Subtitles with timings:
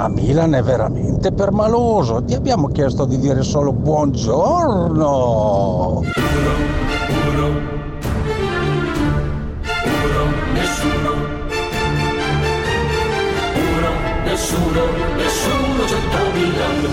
[0.00, 2.24] Ma Milan è veramente permaloso.
[2.24, 4.96] Ti abbiamo chiesto di dire solo buongiorno.
[4.96, 6.00] Uno,
[7.28, 7.46] uno,
[9.84, 10.24] uno,
[10.54, 11.10] nessuno.
[13.52, 13.90] Uno,
[14.24, 14.80] nessuno,
[15.16, 16.88] nessuno, cento Milan.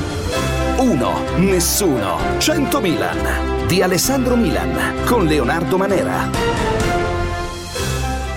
[0.79, 3.67] Uno, nessuno, cento Milan.
[3.67, 6.66] Di Alessandro Milan con Leonardo Manera.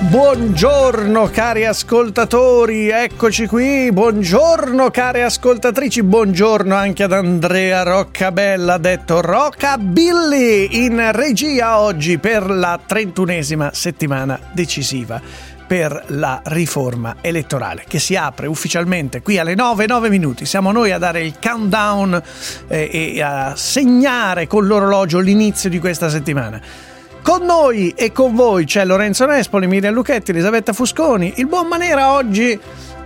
[0.02, 10.84] Buongiorno cari ascoltatori, eccoci qui, buongiorno care ascoltatrici, buongiorno anche ad Andrea Roccabella, detto Roccabilly,
[10.84, 15.20] in regia oggi per la trentunesima settimana decisiva
[15.66, 20.46] per la riforma elettorale che si apre ufficialmente qui alle 9, 9 minuti.
[20.46, 22.20] Siamo noi a dare il countdown
[22.68, 26.88] eh, e a segnare con l'orologio l'inizio di questa settimana.
[27.22, 31.34] Con noi e con voi c'è Lorenzo Nespoli, Miriam Lucchetti, Elisabetta Fusconi.
[31.36, 32.58] Il buon Manera oggi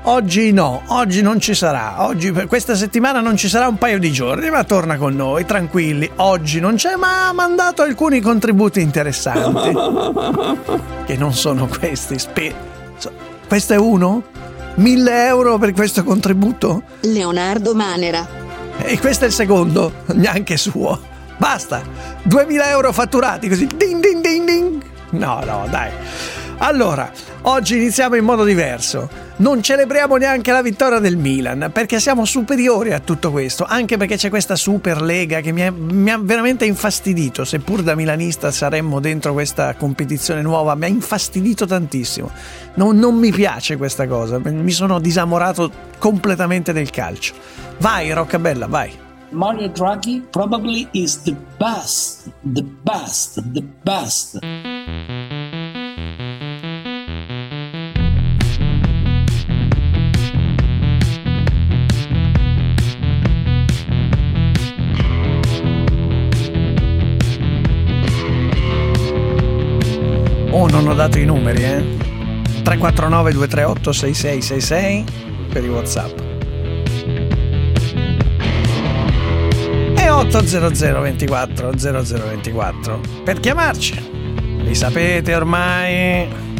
[0.06, 2.04] Oggi no, oggi non ci sarà.
[2.04, 5.46] Oggi per questa settimana non ci sarà un paio di giorni, ma torna con noi,
[5.46, 6.10] tranquilli.
[6.16, 9.72] Oggi non c'è, ma ha mandato alcuni contributi interessanti.
[11.06, 12.18] che non sono questi.
[12.18, 12.54] Spe-
[13.48, 14.24] questo è uno?
[14.74, 16.82] Mille euro per questo contributo?
[17.00, 18.28] Leonardo Manera.
[18.76, 21.12] E questo è il secondo, neanche suo.
[21.36, 21.82] Basta,
[22.22, 23.66] 2000 euro fatturati così.
[23.66, 24.82] Ding ding ding ding.
[25.10, 25.90] No, no, dai.
[26.58, 27.10] Allora,
[27.42, 29.22] oggi iniziamo in modo diverso.
[29.36, 34.16] Non celebriamo neanche la vittoria del Milan perché siamo superiori a tutto questo, anche perché
[34.16, 39.32] c'è questa Superlega che mi, è, mi ha veramente infastidito, seppur da milanista saremmo dentro
[39.32, 42.30] questa competizione nuova, mi ha infastidito tantissimo.
[42.74, 47.34] Non, non mi piace questa cosa, mi sono disamorato completamente del calcio.
[47.78, 49.03] Vai Roccabella, vai.
[49.34, 54.38] Mario Draghi probably is the best, the best, the best.
[70.52, 71.82] Oh, non ho dato i numeri, eh?
[72.62, 75.12] 349 238 6666
[75.52, 76.23] per i WhatsApp.
[80.14, 84.10] E 800 24 0024 per chiamarci.
[84.62, 86.53] Li sapete ormai.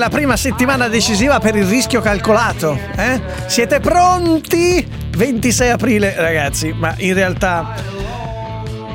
[0.00, 2.74] La prima settimana decisiva per il rischio calcolato.
[2.96, 3.20] Eh?
[3.44, 4.88] Siete pronti?
[5.10, 7.74] 26 aprile, ragazzi, ma in realtà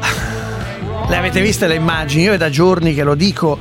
[1.07, 2.23] le avete viste le immagini?
[2.23, 3.59] Io è da giorni che lo dico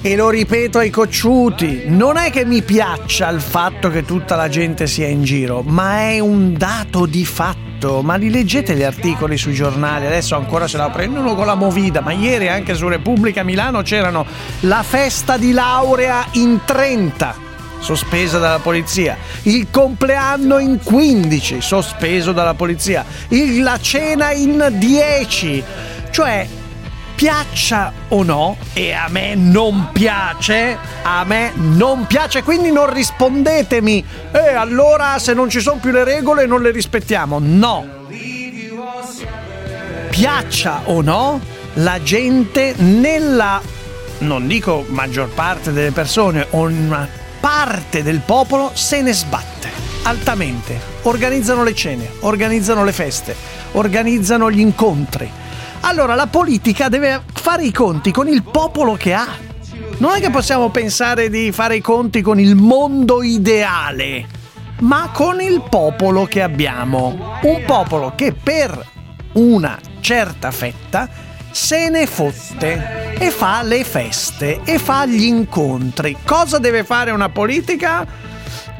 [0.00, 1.86] e lo ripeto ai cocciuti.
[1.86, 6.02] Non è che mi piaccia il fatto che tutta la gente sia in giro, ma
[6.02, 7.65] è un dato di fatto.
[8.02, 10.06] Ma li leggete gli articoli sui giornali?
[10.06, 14.26] Adesso ancora se la prendono con la movida, ma ieri anche su Repubblica Milano c'erano
[14.60, 17.44] la festa di laurea in 30
[17.78, 25.62] sospesa dalla polizia, il compleanno in 15, sospeso dalla polizia, il- la cena in 10.
[26.10, 26.48] Cioè,
[27.16, 34.04] piaccia o no, e a me non piace, a me non piace, quindi non rispondetemi,
[34.32, 37.38] e allora se non ci sono più le regole non le rispettiamo.
[37.40, 38.04] No.
[40.10, 41.40] Piaccia o no,
[41.74, 43.60] la gente nella,
[44.18, 47.08] non dico maggior parte delle persone, una
[47.40, 49.70] parte del popolo se ne sbatte
[50.02, 50.94] altamente.
[51.02, 53.34] Organizzano le cene, organizzano le feste,
[53.72, 55.30] organizzano gli incontri.
[55.88, 59.28] Allora la politica deve fare i conti con il popolo che ha.
[59.98, 64.26] Non è che possiamo pensare di fare i conti con il mondo ideale,
[64.80, 67.38] ma con il popolo che abbiamo.
[67.42, 68.84] Un popolo che per
[69.34, 71.08] una certa fetta
[71.52, 76.16] se ne fotte e fa le feste e fa gli incontri.
[76.24, 78.04] Cosa deve fare una politica?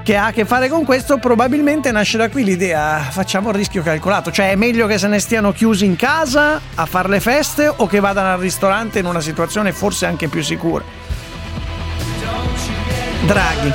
[0.07, 3.83] Che ha a che fare con questo, probabilmente nasce da qui l'idea facciamo il rischio
[3.83, 7.67] calcolato, cioè è meglio che se ne stiano chiusi in casa a fare le feste
[7.67, 10.85] o che vadano al ristorante in una situazione forse anche più sicura.
[13.25, 13.73] Draghi.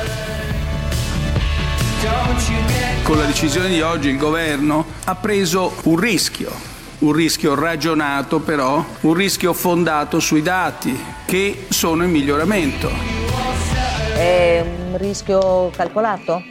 [3.02, 6.50] Con la decisione di oggi il governo ha preso un rischio,
[7.00, 12.90] un rischio ragionato però, un rischio fondato sui dati che sono in miglioramento.
[14.14, 16.42] È un rischio calcolato?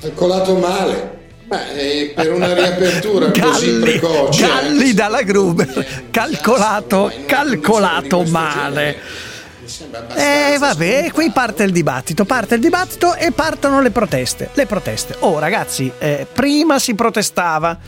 [0.00, 1.16] Calcolato male.
[1.44, 4.46] Beh, per una riapertura così Galli, precoce.
[4.46, 9.26] Galli dalla Gruber, calcolato, calcolato male.
[10.14, 14.50] E eh, vabbè, qui parte il dibattito, parte il dibattito e partono le proteste.
[14.54, 15.16] Le proteste.
[15.20, 17.78] Oh ragazzi, eh, prima si protestava,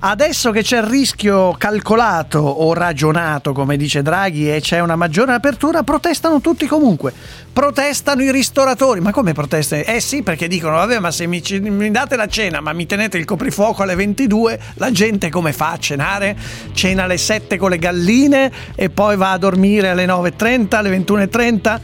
[0.00, 5.32] adesso che c'è il rischio calcolato o ragionato, come dice Draghi, e c'è una maggiore
[5.32, 7.12] apertura, protestano tutti comunque.
[7.58, 9.00] Protestano i ristoratori.
[9.00, 9.82] Ma come protestano?
[9.82, 13.18] Eh sì, perché dicono, vabbè, ma se mi, mi date la cena, ma mi tenete
[13.18, 16.36] il coprifuoco alle 22, la gente come fa a cenare?
[16.72, 21.80] Cena alle 7 con le galline e poi va a dormire alle 9.30, alle 21.30?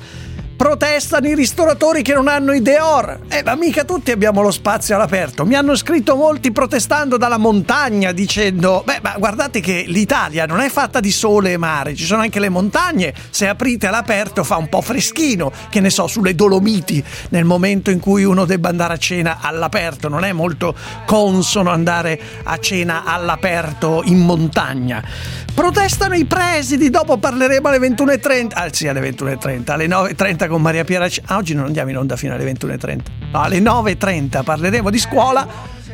[0.57, 3.21] Protestano i ristoratori che non hanno i Deor.
[3.29, 5.45] Eh, ma mica tutti abbiamo lo spazio all'aperto.
[5.45, 10.69] Mi hanno scritto molti protestando dalla montagna dicendo: Beh, ma guardate che l'Italia non è
[10.69, 13.13] fatta di sole e mare, ci sono anche le montagne.
[13.31, 17.99] Se aprite all'aperto fa un po' freschino, che ne so, sulle Dolomiti, nel momento in
[17.99, 20.09] cui uno debba andare a cena all'aperto.
[20.09, 20.75] Non è molto
[21.05, 25.03] consono andare a cena all'aperto in montagna.
[25.55, 28.51] Protestano i presidi, dopo parleremo alle 21.30.
[28.55, 31.07] Ah, sì, alle 21.30, alle 9.30 con Maria Piera.
[31.27, 32.99] Ah, oggi non andiamo in onda fino alle 21.30.
[33.31, 35.47] No, alle 9.30 parleremo di scuola.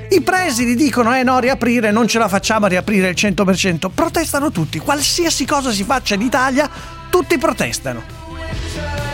[0.08, 3.90] I presidi dicono: Eh no, riaprire, non ce la facciamo a riaprire il 100%.
[3.94, 6.68] Protestano tutti, qualsiasi cosa si faccia in Italia,
[7.10, 9.09] tutti protestano.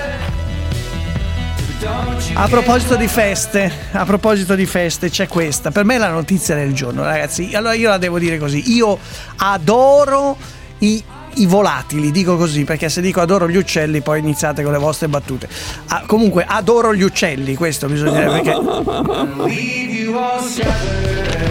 [2.34, 5.70] A proposito di feste, a proposito di feste, c'è questa.
[5.70, 7.54] Per me è la notizia del giorno, ragazzi.
[7.54, 8.74] Allora io la devo dire così.
[8.74, 8.98] Io
[9.36, 10.36] adoro
[10.78, 11.02] i,
[11.34, 15.08] i volatili, dico così, perché se dico adoro gli uccelli, poi iniziate con le vostre
[15.08, 15.48] battute.
[15.88, 18.50] Ah, comunque, adoro gli uccelli, questo bisogna dire perché.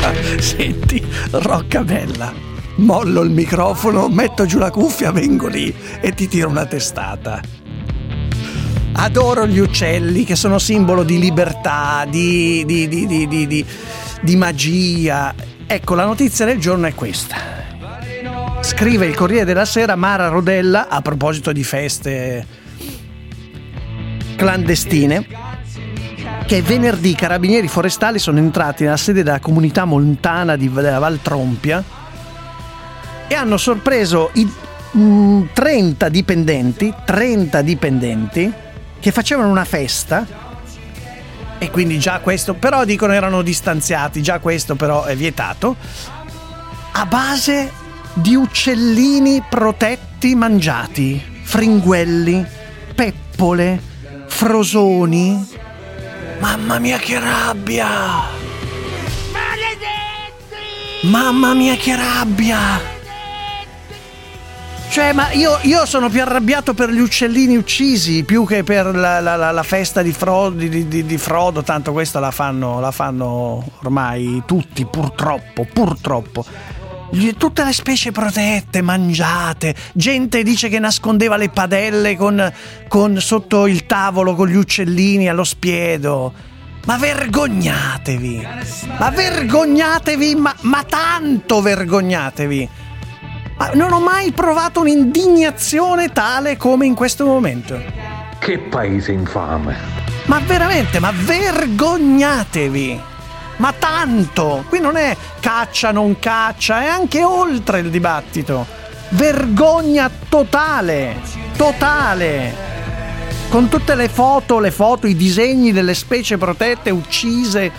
[0.02, 2.34] Ah, Senti, Roccabella.
[2.78, 7.65] Mollo il microfono, metto giù la cuffia, vengo lì e ti tiro una testata.
[8.98, 13.66] Adoro gli uccelli che sono simbolo di libertà, di, di- di-
[14.22, 15.34] di- magia.
[15.68, 17.36] Ecco, la notizia del giorno è questa.
[18.62, 22.46] Scrive il Corriere della Sera Mara Rodella a proposito di feste
[24.36, 25.28] clandestine
[26.46, 31.20] che venerdì i carabinieri forestali sono entrati nella sede della comunità montana di della Val
[31.22, 31.84] Trompia
[33.28, 34.48] e hanno sorpreso i
[34.98, 38.54] mm, 30 dipendenti, 30 dipendenti
[39.06, 40.26] che facevano una festa
[41.60, 45.76] e quindi già questo, però dicono erano distanziati, già questo però è vietato,
[46.92, 47.72] a base
[48.16, 52.44] di uccellini protetti mangiati, fringuelli,
[52.96, 53.80] peppole,
[54.26, 55.50] frosoni.
[56.40, 58.24] Mamma mia che rabbia!
[61.04, 62.95] Mamma mia che rabbia!
[64.96, 69.20] Cioè, ma io, io sono più arrabbiato per gli uccellini uccisi più che per la,
[69.20, 72.92] la- la- la festa di, Fro- di- di- di- Frodo, tanto questa la fanno, la
[72.92, 76.46] fanno ormai tutti, purtroppo, purtroppo.
[77.38, 82.50] Tutte le specie protette, mangiate, gente dice che nascondeva le padelle con,
[82.88, 86.32] con- sotto il tavolo con gli uccellini allo spiedo.
[86.86, 88.48] Ma vergognatevi!
[88.98, 92.84] Ma vergognatevi, ma, ma tanto vergognatevi!
[93.58, 97.82] Ma non ho mai provato un'indignazione tale come in questo momento.
[98.38, 99.78] Che paese infame.
[100.26, 103.02] Ma veramente, ma vergognatevi!
[103.58, 104.66] Ma tanto!
[104.68, 108.66] Qui non è caccia, non caccia, è anche oltre il dibattito.
[109.10, 111.22] Vergogna totale!
[111.56, 112.54] Totale!
[113.50, 117.72] Con tutte le foto, le foto, i disegni delle specie protette uccise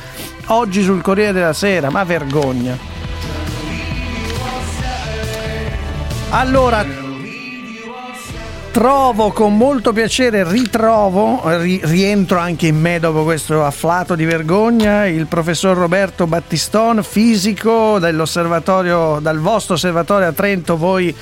[0.46, 2.95] oggi sul Corriere della Sera, ma vergogna.
[6.30, 6.84] Allora,
[8.72, 15.06] trovo con molto piacere, ritrovo, ri- rientro anche in me dopo questo afflato di vergogna,
[15.06, 21.14] il professor Roberto Battiston, fisico dell'osservatorio, dal vostro osservatorio a Trento, voi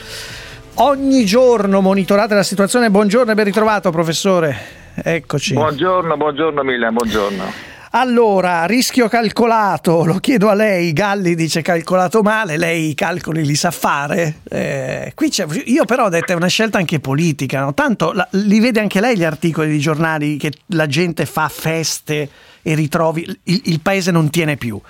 [0.76, 2.90] ogni giorno monitorate la situazione.
[2.90, 4.56] Buongiorno e ben ritrovato professore,
[4.94, 5.52] eccoci.
[5.52, 7.73] Buongiorno, buongiorno Milan, buongiorno.
[7.96, 13.54] Allora, rischio calcolato, lo chiedo a lei, Galli dice calcolato male, lei i calcoli li
[13.54, 14.40] sa fare?
[14.50, 17.72] Eh, qui c'è, io però ho detto è una scelta anche politica, no?
[17.72, 22.28] tanto la, li vede anche lei gli articoli di giornali che la gente fa feste
[22.62, 24.80] e ritrovi, il, il paese non tiene più.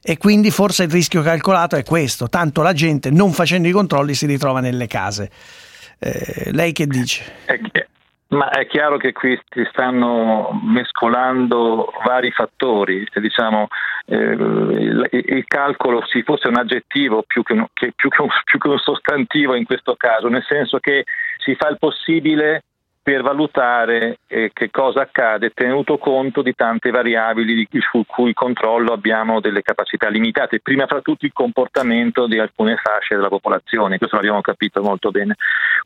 [0.00, 4.14] E quindi forse il rischio calcolato è questo, tanto la gente non facendo i controlli
[4.14, 5.28] si ritrova nelle case.
[5.98, 7.24] Eh, lei che dice?
[7.46, 7.58] È,
[8.34, 13.68] ma è chiaro che qui si stanno mescolando vari fattori, diciamo
[14.06, 18.58] eh, il, il, calcolo si fosse un aggettivo più che, che, più, che un, più
[18.58, 21.04] che un sostantivo in questo caso, nel senso che
[21.38, 22.64] si fa il possibile
[23.04, 29.40] per valutare eh, che cosa accade tenuto conto di tante variabili su cui controllo abbiamo
[29.40, 34.40] delle capacità limitate, prima fra tutti il comportamento di alcune fasce della popolazione, questo l'abbiamo
[34.40, 35.34] capito molto bene.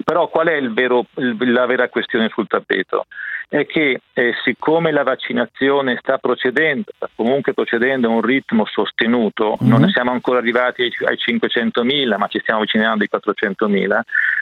[0.04, 3.06] Però qual è vero, la vera questione sul tappeto?
[3.48, 9.56] È che eh, siccome la vaccinazione sta procedendo, sta comunque procedendo a un ritmo sostenuto,
[9.60, 9.70] mm-hmm.
[9.80, 14.00] non siamo ancora arrivati ai, ai 500.000, ma ci stiamo avvicinando ai 400.000,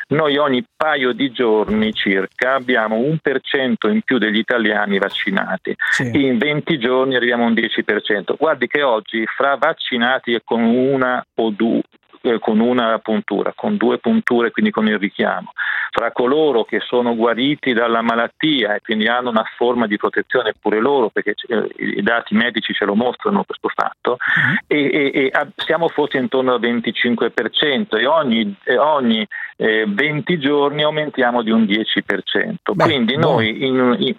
[0.08, 5.74] noi ogni paio di giorni circa abbiamo un per cento in più degli italiani vaccinati.
[5.90, 6.10] Sì.
[6.24, 8.34] In 20 giorni arriviamo a un 10%.
[8.36, 11.82] Guardi che oggi fra vaccinati e con una o due
[12.26, 15.52] eh, con una puntura, con due punture, quindi con il richiamo.
[15.90, 20.80] Fra coloro che sono guariti dalla malattia e quindi hanno una forma di protezione pure
[20.80, 24.16] loro, perché eh, i dati medici ce lo mostrano questo fatto,
[24.66, 31.42] e, e, e, siamo forse intorno al 25% e ogni, ogni eh, 20 giorni aumentiamo
[31.42, 32.54] di un 10%.
[32.72, 34.14] Beh, quindi noi in, in,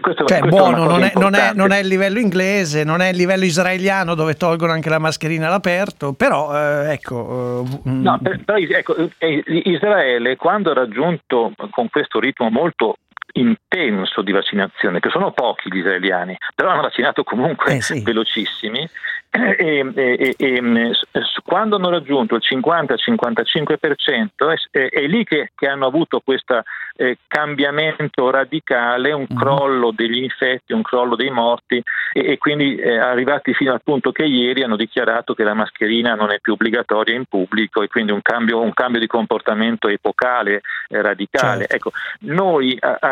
[0.00, 3.16] questo, cioè, buono, non è, non, è, non è, il livello inglese, non è il
[3.16, 7.64] livello israeliano dove tolgono anche la mascherina all'aperto, però eh, ecco...
[7.84, 12.96] Eh, no, però ecco, eh, Israele quando ha raggiunto con questo ritmo molto
[13.34, 18.02] intenso di vaccinazione, che sono pochi gli israeliani, però hanno vaccinato comunque eh sì.
[18.02, 18.88] velocissimi,
[19.34, 20.92] e, e, e,
[21.42, 26.62] quando hanno raggiunto il 50-55% è, è, è lì che, che, hanno avuto questo
[26.96, 29.38] eh, cambiamento radicale, un mhm.
[29.38, 34.24] crollo degli infetti, un crollo dei morti e, quindi eh, arrivati fino al punto che
[34.24, 38.20] ieri hanno dichiarato che la mascherina non è più obbligatoria in pubblico e quindi un
[38.20, 41.66] cambio, un cambio di comportamento epocale, eh, radicale.
[41.66, 41.74] Certo.
[41.74, 43.11] Ecco, noi a, a,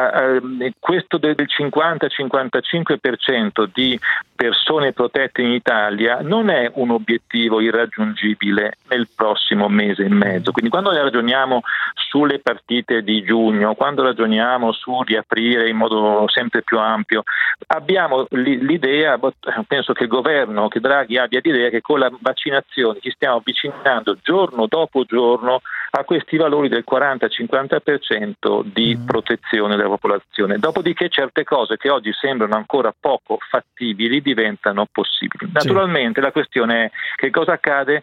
[0.79, 3.99] questo del 50-55% di
[4.35, 10.53] persone protette in Italia non è un obiettivo irraggiungibile nel prossimo mese e mezzo.
[10.53, 11.61] Quindi quando ragioniamo
[11.95, 17.25] sulle partite di giugno, quando ragioniamo su riaprire in modo sempre più ampio,
[17.67, 19.19] abbiamo l'idea,
[19.67, 24.17] penso che il governo, che Draghi abbia l'idea che con la vaccinazione ci stiamo avvicinando
[24.23, 29.05] giorno dopo giorno a questi valori del 40-50% di mm.
[29.05, 30.59] protezione della popolazione.
[30.59, 35.51] Dopodiché certe cose che oggi sembrano ancora poco fattibili diventano possibili.
[35.53, 36.27] Naturalmente sì.
[36.27, 38.03] la questione è che cosa accade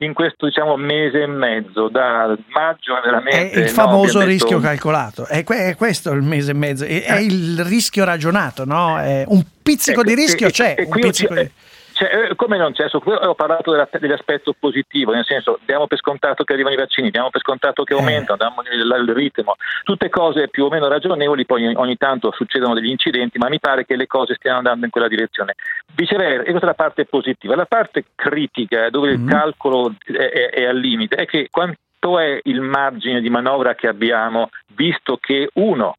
[0.00, 3.50] in questo diciamo, mese e mezzo, da maggio a veramente...
[3.50, 4.68] È il famoso no, rischio detto...
[4.68, 8.94] calcolato, è, que- è, questo il mese e mezzo, è, è il rischio ragionato, no?
[9.26, 10.74] un pizzico ecco, di rischio e, c'è.
[10.78, 11.50] E, un pizzico di...
[11.98, 12.86] Cioè, come non c'è?
[12.92, 17.40] Ho parlato dell'aspetto positivo, nel senso diamo per scontato che arrivano i vaccini, diamo per
[17.40, 17.98] scontato che eh.
[17.98, 22.90] aumentano, diamo il, ritmo, tutte cose più o meno ragionevoli, poi ogni tanto succedono degli
[22.90, 25.54] incidenti, ma mi pare che le cose stiano andando in quella direzione.
[25.92, 27.56] Viceversa, e questa è la parte positiva.
[27.56, 29.26] La parte critica, dove mm-hmm.
[29.26, 33.74] il calcolo è, è, è al limite, è che quanto è il margine di manovra
[33.74, 35.96] che abbiamo, visto che uno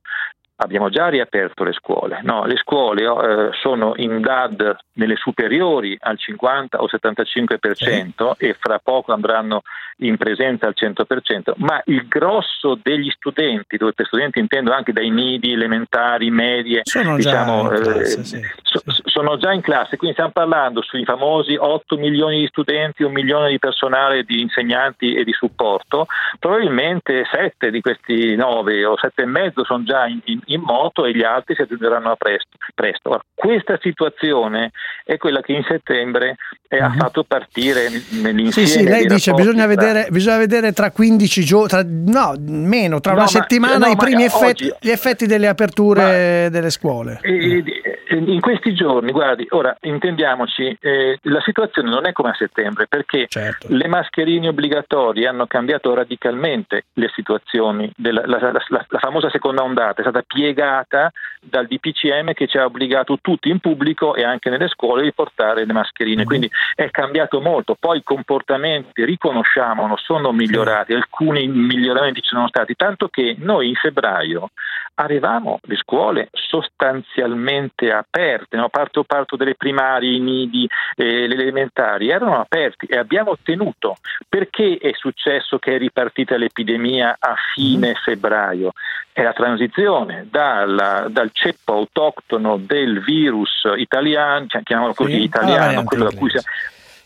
[0.62, 2.20] abbiamo già riaperto le scuole.
[2.24, 8.50] No, le scuole eh, sono in DAD nelle superiori al 50 o 75% eh.
[8.50, 9.62] e fra poco andranno
[10.02, 15.10] in presenza al 100%, ma il grosso degli studenti, dove per studenti intendo anche dai
[15.10, 18.42] nidi elementari, medie, sono, diciamo, già, in classe, eh, sì.
[18.62, 23.12] so, sono già in classe, quindi stiamo parlando sui famosi 8 milioni di studenti, un
[23.12, 26.08] milione di personale, di insegnanti e di supporto,
[26.40, 31.06] probabilmente 7 di questi 9 o 7 e mezzo sono già in, in, in moto
[31.06, 32.58] e gli altri si aggiungeranno a presto.
[32.74, 33.20] presto.
[33.34, 34.72] Questa situazione
[35.04, 36.36] è quella che in settembre
[36.70, 36.84] uh-huh.
[36.84, 36.98] ha mhm.
[36.98, 42.36] fatto partire l'insieme Sì, sì, lei dice bisogna vedere, bisogna vedere, tra 15 giorni, no,
[42.40, 46.44] meno, tra no, una ma, settimana no, i primi effetti, oggi, gli effetti delle aperture
[46.44, 47.20] ma, delle scuole.
[47.22, 47.64] E,
[48.12, 53.28] in questi giorni, guardi, ora intendiamoci, eh, la situazione non è come a settembre perché
[53.28, 53.68] certo.
[53.70, 59.64] le mascherine obbligatorie hanno cambiato radicalmente le situazioni, della, la, la, la, la, famosa seconda
[59.64, 61.12] ondata è stata piegata
[61.42, 65.66] dal DPCM che ci ha obbligato tutti in pubblico e anche nelle scuole di portare
[65.66, 66.26] le mascherine, mm-hmm.
[66.26, 72.76] quindi è cambiato molto, poi i comportamenti, riconosciamolo, sono migliorati, alcuni miglioramenti ci sono stati,
[72.76, 74.50] tanto che noi in febbraio
[74.96, 78.70] arrivavamo le scuole sostanzialmente a aperte, no?
[78.70, 83.98] parto, parto delle primarie, i nidi, eh, le elementari, erano aperti e abbiamo ottenuto.
[84.28, 88.72] Perché è successo che è ripartita l'epidemia a fine febbraio?
[89.12, 95.86] È la transizione dalla- dal ceppo autoctono del virus italiano, chiamiamolo così, Sì, italiano, variante
[95.86, 96.46] quello da cui siamo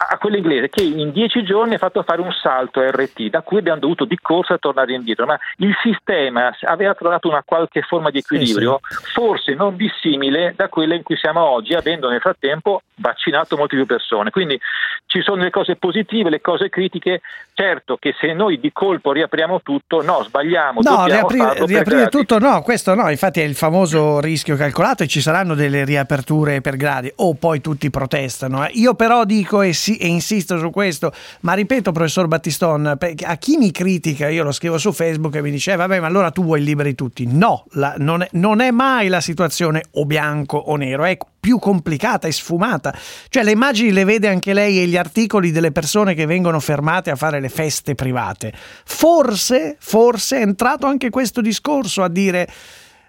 [0.07, 3.59] a quello inglese che in dieci giorni ha fatto fare un salto RT da cui
[3.59, 5.25] abbiamo dovuto di corsa tornare indietro.
[5.25, 8.79] Ma il sistema aveva trovato una qualche forma di equilibrio
[9.13, 13.85] forse non dissimile da quella in cui siamo oggi avendo nel frattempo vaccinato molte più
[13.85, 14.29] persone.
[14.29, 14.59] Quindi
[15.05, 17.21] ci sono le cose positive le cose critiche.
[17.53, 22.61] Certo che se noi di colpo riapriamo tutto no sbagliamo No, dobbiamo riaprire, tutto no,
[22.61, 27.11] questo no, infatti è il famoso rischio calcolato e ci saranno delle riaperture per gradi
[27.17, 28.65] o poi tutti protestano.
[28.65, 28.71] eh.
[28.73, 33.57] Io però dico e, sì, e insisto su questo, ma ripeto professor Battiston, a chi
[33.57, 36.43] mi critica, io lo scrivo su Facebook e mi dice "Eh, vabbè ma allora tu
[36.43, 37.27] vuoi liberi tutti.
[37.27, 41.59] No, la- non, è, non è mai la situazione o bianco o nero, è più
[41.59, 42.95] complicata e sfumata.
[43.27, 47.11] Cioè le immagini le vede anche lei e gli articoli delle persone che vengono fermate
[47.11, 48.53] a fare le feste private.
[48.85, 52.47] Forse, forse è entrato anche questo discorso a dire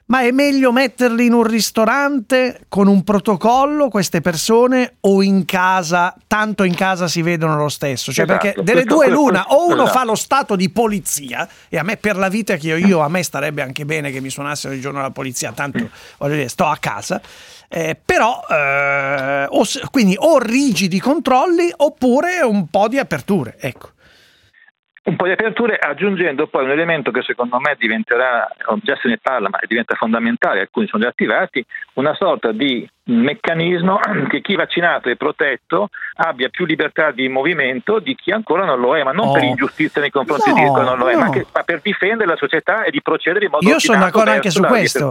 [0.06, 6.14] ma è meglio metterli in un ristorante con un protocollo queste persone o in casa,
[6.26, 8.12] tanto in casa si vedono lo stesso.
[8.12, 9.99] Cioè, Esatto, perché delle due l'una, o uno esatto.
[9.99, 13.08] fa lo stato di polizia, e a me per la vita che ho io, a
[13.08, 16.66] me starebbe anche bene che mi suonassero il giorno la polizia, tanto voglio dire, sto
[16.66, 17.20] a casa.
[17.66, 23.56] Eh, però eh, o quindi o rigidi controlli oppure un po' di aperture.
[23.58, 23.93] Ecco.
[25.04, 28.49] Un po' di aperture aggiungendo poi un elemento che secondo me diventerà,
[28.82, 33.99] già se ne parla, ma diventa fondamentale, alcuni sono già attivati, una sorta di meccanismo
[34.28, 38.96] che chi vaccinato e protetto abbia più libertà di movimento di chi ancora non lo
[38.96, 39.32] è, ma non Oh.
[39.32, 41.20] per ingiustizia nei confronti No, di chi ancora non lo è, no.
[41.20, 44.30] ma, che- ma per difendere la società e di procedere in modo Io sono d'accordo
[44.30, 45.11] anche su questo.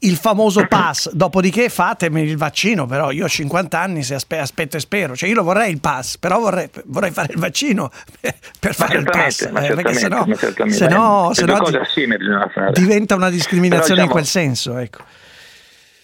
[0.00, 4.76] Il famoso pass, dopodiché fatemi il vaccino, però io ho 50 anni se aspe- aspetto
[4.76, 5.14] e spero.
[5.16, 7.90] Cioè io lo vorrei il pass, però vorrei, vorrei fare il vaccino
[8.60, 9.42] per, fare il pass.
[9.42, 10.78] eh, perché sennò, ma certamente.
[10.78, 14.78] sennò- sennò di- diventa una discriminazione Però, in quel diciamo, senso.
[14.78, 14.98] Ecco.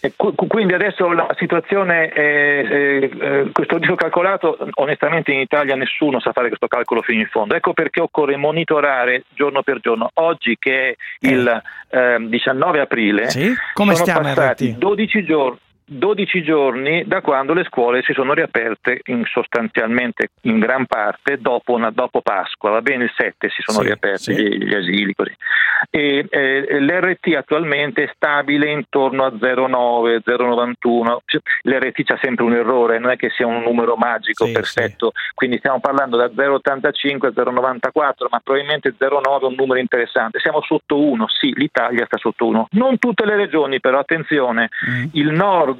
[0.07, 6.21] E qu- Quindi adesso la situazione, è, è- questo rischio calcolato, onestamente in Italia nessuno
[6.21, 7.55] sa fare questo calcolo fino in fondo.
[7.55, 10.11] Ecco perché occorre monitorare giorno per giorno.
[10.15, 10.95] Oggi che è
[11.27, 13.53] il ehm, 19 aprile, Sì?
[13.75, 14.79] Come sono stiamo, passati RT?
[14.79, 15.59] 12 giorni.
[15.89, 21.75] 12 giorni da quando le scuole si sono riaperte in sostanzialmente in gran parte dopo,
[21.75, 24.35] una- dopo Pasqua, va bene il 7 si sono Sì, riaperti sì.
[24.35, 25.33] gli, gli asili così.
[25.91, 31.23] E, eh, l'RT attualmente è stabile intorno a 0,9, 0,91.
[31.63, 35.59] L'RT c'ha sempre un errore, non è che sia un numero magico Sì, perfetto, quindi
[35.59, 40.41] stiamo parlando da 0,85 a 0,94, ma probabilmente 0,9 è un numero interessante.
[40.41, 42.69] Siamo sotto 1, sì, l'Italia sta sotto 1.
[42.73, 45.05] Non tutte le regioni, però attenzione, Mm.
[45.13, 45.76] il nord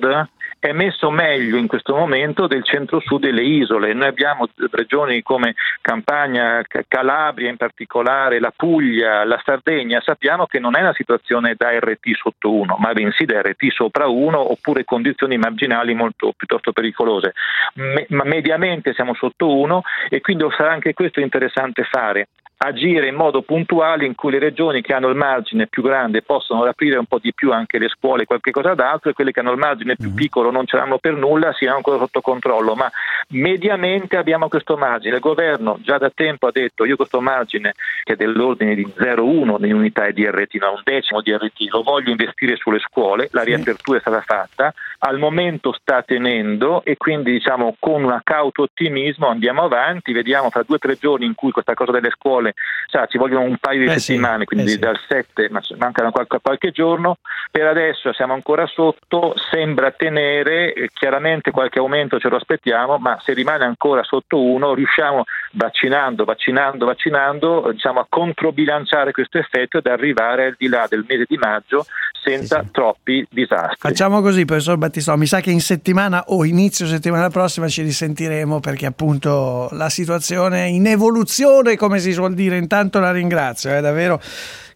[0.59, 3.93] è messo meglio in questo momento del centro-sud delle isole.
[3.93, 10.01] Noi abbiamo regioni come Campania, Calabria in particolare, la Puglia, la Sardegna.
[10.01, 14.07] Sappiamo che non è una situazione da RT sotto 1, ma bensì da RT sopra
[14.07, 17.33] 1 oppure condizioni marginali molto piuttosto pericolose.
[17.75, 23.15] Me- ma mediamente siamo sotto 1 e quindi sarà anche questo interessante fare agire in
[23.15, 27.05] modo puntuale in cui le regioni che hanno il margine più grande possono aprire un
[27.05, 29.97] po' di più anche le scuole, qualche cosa d'altro, e quelle che hanno il margine
[29.97, 32.75] più piccolo non ce l'hanno per nulla, siano ancora sotto controllo.
[32.75, 32.91] Ma
[33.29, 35.17] mediamente abbiamo questo margine.
[35.17, 39.59] Il governo già da tempo ha detto io questo margine che è dell'ordine di 0,1
[39.61, 43.43] di unità di RT, no, un decimo di RT, lo voglio investire sulle scuole, la
[43.43, 49.29] riapertura è stata fatta, al momento sta tenendo e quindi diciamo con un cauto ottimismo
[49.29, 52.55] andiamo avanti, vediamo fra due o tre giorni in cui questa cosa delle scuole,
[52.87, 54.79] sa, ci vogliono un paio di Eh sì, settimane, quindi eh sì.
[54.79, 57.19] dal 7, ma mancano qualche, qualche giorno,
[57.51, 63.19] per adesso siamo ancora sotto, sembra tenere, eh, chiaramente qualche aumento ce lo aspettiamo, ma
[63.23, 69.79] se rimane ancora sotto 1 riusciamo vaccinando, vaccinando, vaccinando, eh, diciamo a controbilanciare questo effetto
[69.79, 71.85] ed arrivare al di là del mese di maggio
[72.23, 73.77] senza troppi disastri.
[73.79, 75.17] Facciamo così, professor Battistò.
[75.17, 80.65] Mi sa che in settimana o inizio settimana prossima ci risentiremo perché appunto la situazione
[80.65, 82.57] è in evoluzione, come si suol dire.
[82.57, 84.21] Intanto la ringrazio, è davvero.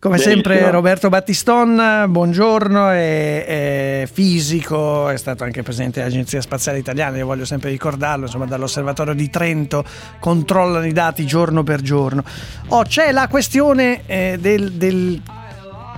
[0.01, 0.43] Come Benissimo.
[0.43, 7.27] sempre Roberto Battiston, buongiorno, è, è fisico, è stato anche presidente dell'Agenzia Spaziale Italiana, io
[7.27, 9.85] voglio sempre ricordarlo, insomma dall'Osservatorio di Trento
[10.19, 12.25] controllano i dati giorno per giorno.
[12.69, 15.21] Oh, c'è la questione eh, del, del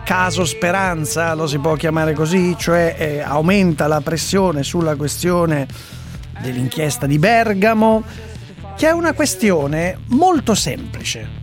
[0.04, 5.66] caso Speranza, lo si può chiamare così, cioè eh, aumenta la pressione sulla questione
[6.40, 8.02] dell'inchiesta di Bergamo,
[8.76, 11.40] che è una questione molto semplice.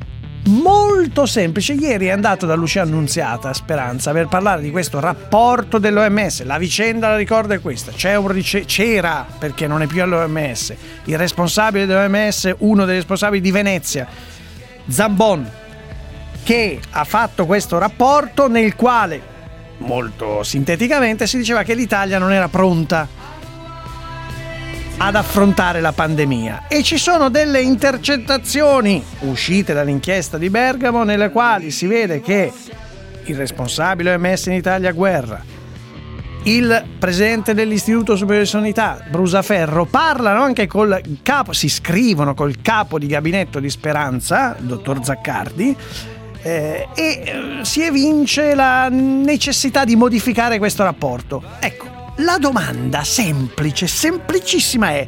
[0.50, 1.74] molto semplice.
[1.74, 6.44] Ieri è andato da Lucia Annunziata Speranza per parlare di questo rapporto dell'OMS.
[6.44, 7.92] La vicenda, la ricordo, è questa.
[8.28, 10.74] Rice- c'era, perché non è più all'OMS,
[11.06, 14.08] il responsabile dell'OMS, uno dei responsabili di Venezia,
[14.88, 15.48] Zambon,
[16.50, 19.22] che ha fatto questo rapporto nel quale,
[19.78, 23.08] molto sinteticamente, si diceva che l'Italia non era pronta
[24.98, 26.64] ad affrontare la pandemia.
[26.68, 32.52] E ci sono delle intercettazioni uscite dall'inchiesta di Bergamo nelle quali si vede che
[33.26, 35.44] il responsabile OMS in Italia Guerra.
[36.46, 42.98] Il presidente dell'Istituto Superiore di Sanità Brusaferro parlano anche col capo si scrivono col capo
[42.98, 45.78] di gabinetto di Speranza dottor Zaccardi
[46.42, 53.88] eh, e eh, si evince la necessità di modificare questo rapporto ecco la domanda semplice,
[53.88, 55.08] semplicissima è: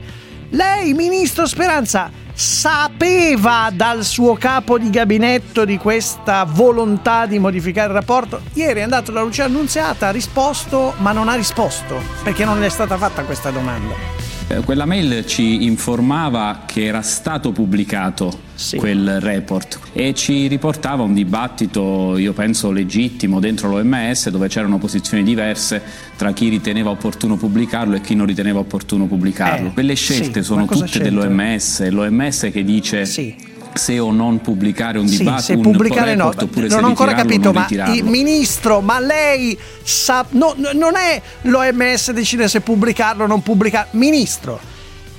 [0.52, 7.96] lei, ministro Speranza, sapeva dal suo capo di gabinetto di questa volontà di modificare il
[7.96, 8.42] rapporto?
[8.54, 12.68] Ieri è andato da Lucia Annunziata, ha risposto, ma non ha risposto, perché non le
[12.68, 14.21] è stata fatta questa domanda.
[14.48, 18.78] Eh, quella mail ci informava che era stato pubblicato sì.
[18.78, 25.24] quel report e ci riportava un dibattito, io penso legittimo, dentro l'OMS dove c'erano posizioni
[25.24, 25.82] diverse
[26.16, 29.70] tra chi riteneva opportuno pubblicarlo e chi non riteneva opportuno pubblicarlo.
[29.70, 35.00] Eh, Quelle scelte sì, sono tutte dell'OMS, l'OMS che dice sì se o non pubblicare
[35.00, 36.34] un dibattito sì, se pubblicare no
[36.68, 42.48] non ho ancora capito ma il ministro ma lei sa no, non è l'OMS decide
[42.48, 44.60] se pubblicarlo o non pubblicarlo ministro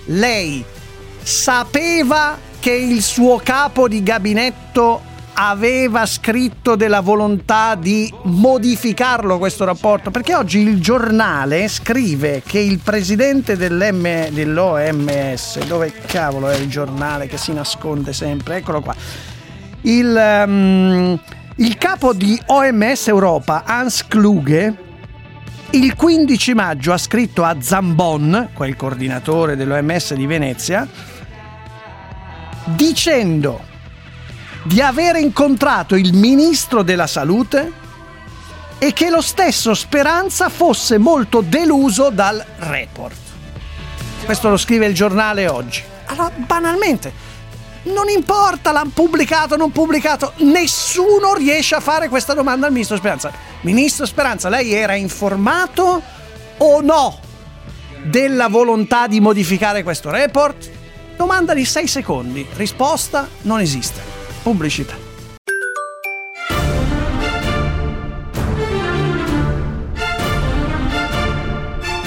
[0.06, 0.64] lei
[1.22, 10.10] sapeva che il suo capo di gabinetto aveva scritto della volontà di modificarlo questo rapporto
[10.10, 17.26] perché oggi il giornale scrive che il presidente dell'M, dell'OMS dove cavolo è il giornale
[17.26, 18.56] che si nasconde sempre?
[18.56, 18.94] Eccolo qua.
[19.82, 21.20] Il, um,
[21.56, 24.90] il capo di OMS Europa Hans Kluge
[25.74, 30.86] il 15 maggio ha scritto a Zambon, quel coordinatore dell'OMS di Venezia,
[32.66, 33.70] dicendo
[34.64, 37.80] di aver incontrato il ministro della salute
[38.78, 43.16] e che lo stesso Speranza fosse molto deluso dal report.
[44.24, 45.82] Questo lo scrive il giornale oggi.
[46.06, 47.12] Allora, banalmente,
[47.84, 52.96] non importa l'hanno pubblicato o non pubblicato, nessuno riesce a fare questa domanda al ministro
[52.96, 53.32] Speranza.
[53.62, 56.02] Ministro Speranza, lei era informato
[56.58, 57.18] o no
[58.04, 60.70] della volontà di modificare questo report?
[61.16, 64.21] Domanda di 6 secondi, risposta non esiste.
[64.42, 64.96] Pubblicità.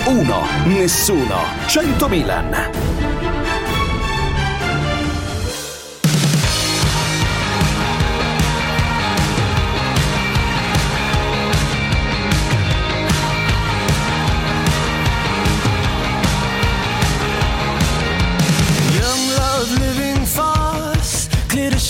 [0.08, 2.95] Uno, nessuno, 100 Milan.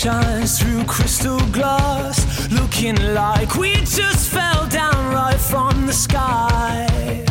[0.06, 7.25] Shines through crystal glass, looking like we just fell down right from the sky.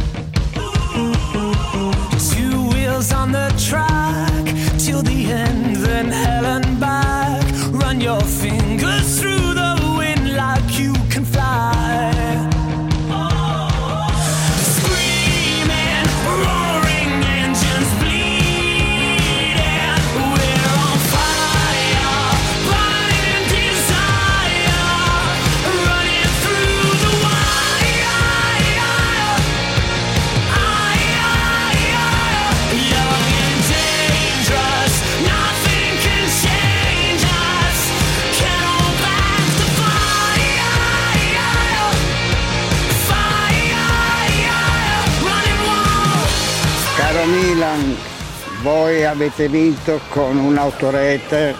[49.14, 51.54] Avete vinto con un'autorete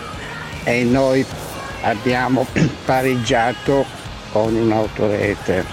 [0.64, 1.24] e noi
[1.82, 2.44] abbiamo
[2.84, 3.84] pareggiato
[4.32, 5.64] con un'autorete.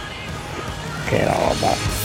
[1.08, 2.00] Che roba.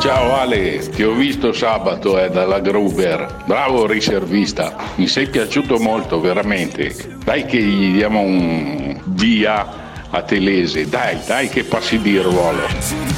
[0.00, 3.42] Ciao Ale, ti ho visto sabato eh, dalla Gruber.
[3.46, 6.94] Bravo riservista, mi sei piaciuto molto veramente.
[7.24, 12.66] Dai che gli diamo un via a Telese, dai, dai che passi di ruolo.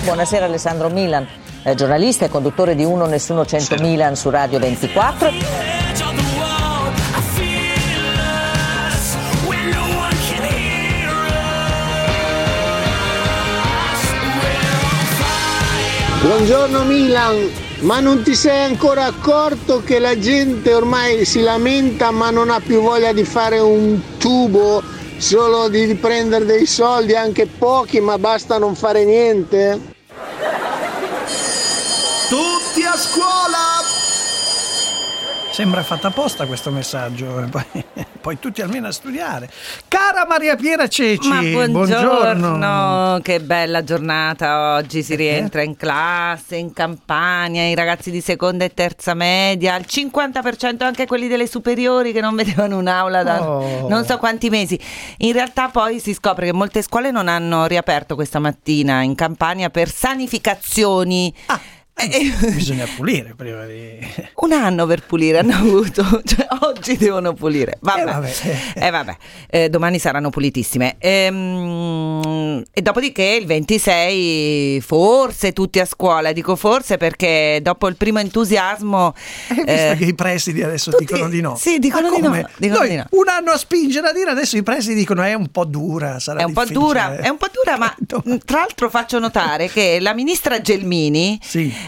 [0.05, 1.27] Buonasera Alessandro Milan,
[1.63, 5.29] eh, giornalista e conduttore di Uno Nessuno 100 Milan su Radio 24.
[5.29, 6.95] edge of the world.
[7.15, 8.19] I feel
[8.89, 11.11] us when no one can hear
[13.91, 14.03] us.
[14.41, 16.29] We're on fire.
[16.29, 17.51] Buongiorno Milan,
[17.83, 22.61] Ma non ti sei ancora accorto che la gente ormai si lamenta ma non ha
[22.61, 24.81] più voglia di fare un tubo,
[25.17, 29.92] solo di prendere dei soldi, anche pochi, ma basta non fare niente?
[32.29, 33.81] Tutti a scuola!
[35.51, 37.85] Sembra fatta apposta questo messaggio, eh, poi,
[38.23, 39.51] poi tutti almeno a studiare.
[39.87, 46.73] Cara Maria Piera Ceci, Ma buongiorno, che bella giornata oggi, si rientra in classe, in
[46.73, 52.23] campagna, i ragazzi di seconda e terza media, al 50% anche quelli delle superiori che
[52.23, 53.89] non vedevano un'aula da Oh.
[53.89, 54.81] non so quanti mesi.
[55.19, 59.69] In realtà poi si scopre che molte scuole non hanno riaperto questa mattina in campagna
[59.69, 61.35] per sanificazioni.
[61.95, 63.99] Eh, Bisogna pulire prima di...
[64.37, 67.77] un anno per pulire hanno avuto, cioè oggi devono pulire.
[67.81, 68.33] Vabbè, Eh, vabbè.
[68.75, 69.17] Eh, vabbè.
[69.49, 70.97] Eh, domani saranno pulitissime.
[70.99, 78.19] Ehm, e dopodiché il 26 forse tutti a scuola, dico forse perché dopo il primo
[78.19, 79.15] entusiasmo...
[79.49, 81.55] Visto eh, che i presidi adesso tutti- dicono di no?
[81.57, 83.07] sì, dicono di no, dicono Noi di no.
[83.11, 86.41] Un anno a spingere a dire, adesso i presidi dicono è un po' dura, sarà
[86.41, 89.69] È un po' difficile." dura, è un po' dura, ma mh, tra l'altro faccio notare
[89.69, 91.39] che la ministra Gelmini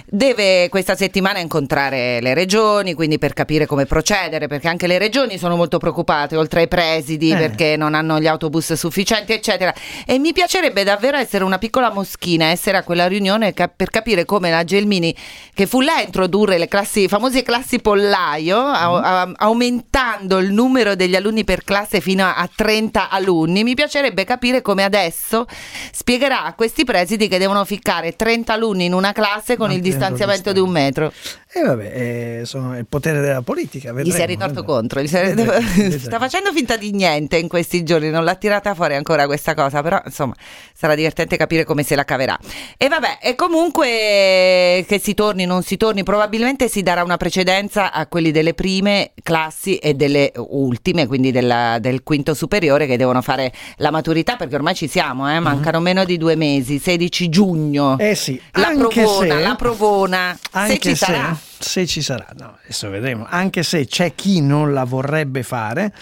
[0.07, 5.39] deve questa settimana incontrare le regioni, quindi per capire come procedere, perché anche le regioni
[5.39, 7.37] sono molto preoccupate, oltre ai presidi, Eh.
[7.37, 9.73] perché non hanno gli autobus sufficienti, eccetera.
[10.07, 14.25] E mi piacerebbe davvero essere una piccola moschina, essere a quella riunione ca- per capire
[14.25, 15.15] come la Gelmini,
[15.53, 20.95] che fu lei a introdurre le classi, famose classi pollaio, a- a- aumentando il numero
[20.95, 25.47] degli alunni per classe fino a, a 30 alunni, mi piacerebbe capire come adesso
[25.93, 29.84] spiegherà a questi presidi che devono ficcare 30 alunni in una classe con il Mantenendo
[29.85, 31.13] distanziamento di un metro.
[31.57, 31.93] E vabbè,
[32.41, 33.91] eh, sono il potere della politica.
[33.91, 34.73] Gli vedremo, si è ritorto vedremo.
[34.73, 35.53] contro, gli si è- Vedremo,
[35.99, 39.81] sta facendo finta di niente in questi giorni, non l'ha tirata fuori ancora questa cosa,
[39.81, 40.35] però insomma
[40.75, 42.37] sarà divertente capire come se la caverà.
[42.77, 47.93] E vabbè, e comunque che si torni, non si torni, probabilmente si darà una precedenza
[47.93, 53.23] a quelli delle prime classi e delle ultime, quindi della- del quinto superiore che devono
[53.23, 57.97] fare la maturità, perché ormai ci siamo, eh, mancano meno di due mesi, 16 giugno.
[57.99, 61.37] Eh sì, La provona, se- la provona, se ci sarà.
[61.59, 63.27] Se ci sarà, no, adesso vedremo.
[63.29, 65.93] Anche se c'è chi non la vorrebbe fare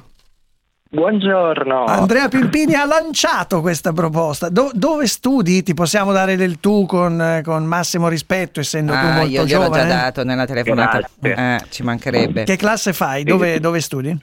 [0.95, 1.85] Buongiorno.
[1.87, 4.51] Andrea Pimpini ha lanciato questa proposta.
[4.51, 5.63] Do- dove studi?
[5.63, 9.63] Ti possiamo dare del tu con, con massimo rispetto, essendo tu Ah, molto io gliel'ho
[9.65, 9.89] giovane.
[9.89, 11.09] già dato nella telefonata.
[11.23, 12.45] Eh, ci mancherebbe.
[12.45, 13.25] Che classe fai?
[13.25, 14.21] Dove, dove studi?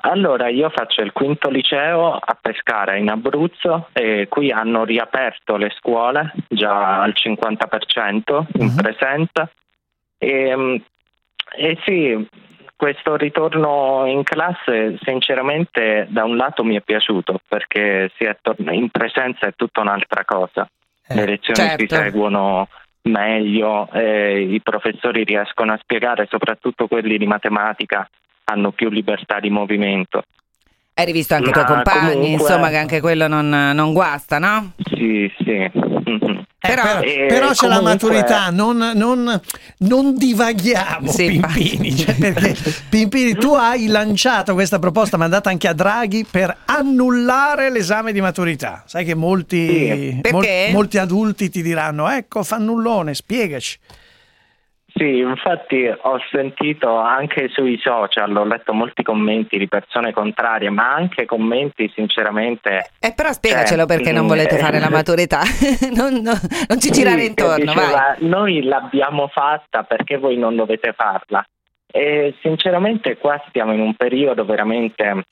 [0.00, 5.70] Allora, io faccio il quinto liceo a Pescara in Abruzzo e qui hanno riaperto le
[5.76, 9.50] scuole già al 50% in presenza
[10.16, 10.76] e, mm,
[11.56, 12.28] e sì,
[12.76, 18.72] questo ritorno in classe sinceramente da un lato mi è piaciuto perché si è torn-
[18.72, 20.68] in presenza è tutta un'altra cosa.
[21.08, 21.94] Le lezioni si certo.
[21.96, 22.68] seguono
[23.02, 28.08] meglio, eh, i professori riescono a spiegare, soprattutto quelli di matematica
[28.50, 30.22] hanno più libertà di movimento.
[30.94, 34.72] Hai rivisto anche i tuoi compagni, comunque- insomma, che anche quello non, non guasta, no?
[34.84, 35.70] Sì, sì.
[36.08, 36.42] Mhm.
[36.58, 39.40] Però, Eh, Però c'è la comunque- maturità, non, non-
[39.78, 41.94] non divaghiamo, Sì, Pimpini.
[41.94, 42.56] Cioè, perché,
[42.88, 48.82] Pimpini, tu hai lanciato questa proposta mandata anche a Draghi per annullare l'esame di maturità.
[48.86, 50.20] Sai che molti, Sì.
[50.32, 53.78] mol- molti adulti ti diranno: Ecco, fannullone, spiegaci.
[54.98, 60.92] Sì, infatti ho sentito anche sui social, ho letto molti commenti di persone contrarie, ma
[60.92, 62.90] anche commenti sinceramente...
[62.98, 65.42] Eh, però spiegacelo Cioè, perché non volete eh, fare la maturità.
[65.94, 68.16] non, non- non ci girare Sì, intorno, che diceva.
[68.18, 71.46] Noi l'abbiamo fatta perché voi non dovete farla.
[71.86, 75.22] E sinceramente qua stiamo in un periodo veramente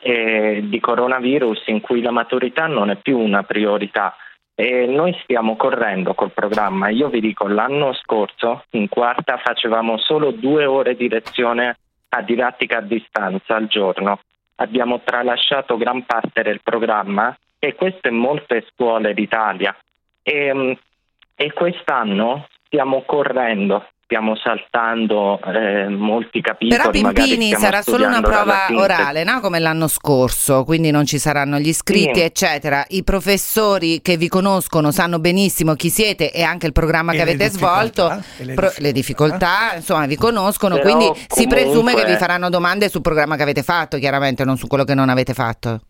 [0.00, 4.16] eh, di coronavirus in cui la maturità non è più una priorità.
[4.58, 6.88] E noi stiamo correndo col programma.
[6.88, 11.76] Io vi dico, l'anno scorso in quarta facevamo solo due ore di lezione
[12.08, 14.18] a didattica a distanza al giorno.
[14.56, 19.76] Abbiamo tralasciato gran parte del programma e questo in molte scuole d'Italia.
[20.22, 20.72] E, mm,
[21.34, 26.80] e quest'anno stiamo correndo stiamo saltando eh, molti capitoli.
[26.80, 29.40] Però magari Pimpini sarà solo una prova orale, no?
[29.40, 32.24] come l'anno scorso, quindi non ci saranno gli iscritti, Sì.
[32.24, 32.84] eccetera.
[32.88, 37.22] I professori che vi conoscono sanno benissimo chi siete e anche il programma E che
[37.22, 38.06] avete svolto,
[38.38, 38.80] le pro- difficoltà.
[38.80, 43.00] le difficoltà, insomma, vi conoscono, Però quindi si presume che comunque- vi faranno domande sul
[43.02, 45.80] programma che avete fatto, chiaramente, non su quello che non avete fatto.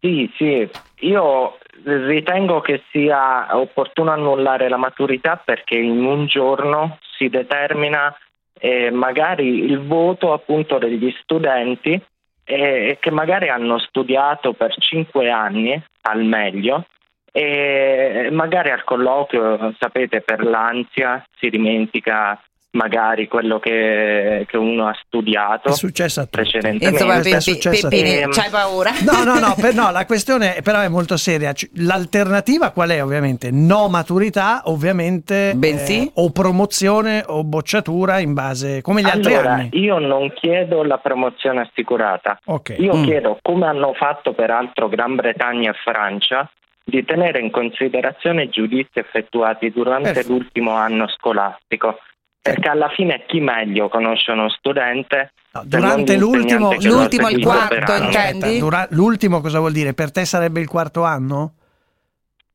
[0.00, 0.68] Sì, sì,
[1.06, 8.14] io ritengo che sia opportuno annullare la maturità perché in un giorno si determina
[8.58, 12.00] eh, magari il voto appunto degli studenti
[12.44, 16.86] eh, che magari hanno studiato per cinque anni al meglio
[17.34, 22.38] e magari al colloquio, sapete, per l'ansia si dimentica
[22.74, 26.36] magari quello che, che uno ha studiato È successo a tutti.
[26.36, 26.86] precedentemente.
[27.02, 28.40] Insomma, a Pimpini, tutti.
[28.40, 28.90] c'hai paura?
[29.04, 31.52] No, no, no, per- no, la questione però è molto seria.
[31.74, 33.50] L'alternativa qual è ovviamente?
[33.50, 36.06] No maturità, ovviamente, Bensì?
[36.06, 39.68] eh, o promozione o bocciatura in base, come gli altri allora, anni.
[39.72, 42.38] io non chiedo la promozione assicurata.
[42.46, 42.74] Ok.
[42.78, 43.04] Io Mm.
[43.04, 46.50] chiedo, come hanno fatto peraltro Gran Bretagna e Francia,
[46.84, 50.32] di tenere in considerazione i giudizi effettuati durante Perfetto.
[50.32, 51.98] l'ultimo anno scolastico.
[52.42, 55.32] Perché alla fine chi meglio conosce uno studente?
[55.52, 58.16] No, durante l'ultimo, l'ultimo, il quarto, intendi?
[58.16, 59.94] Aspetta, dura- l'ultimo cosa vuol dire?
[59.94, 61.52] Per te sarebbe il quarto anno?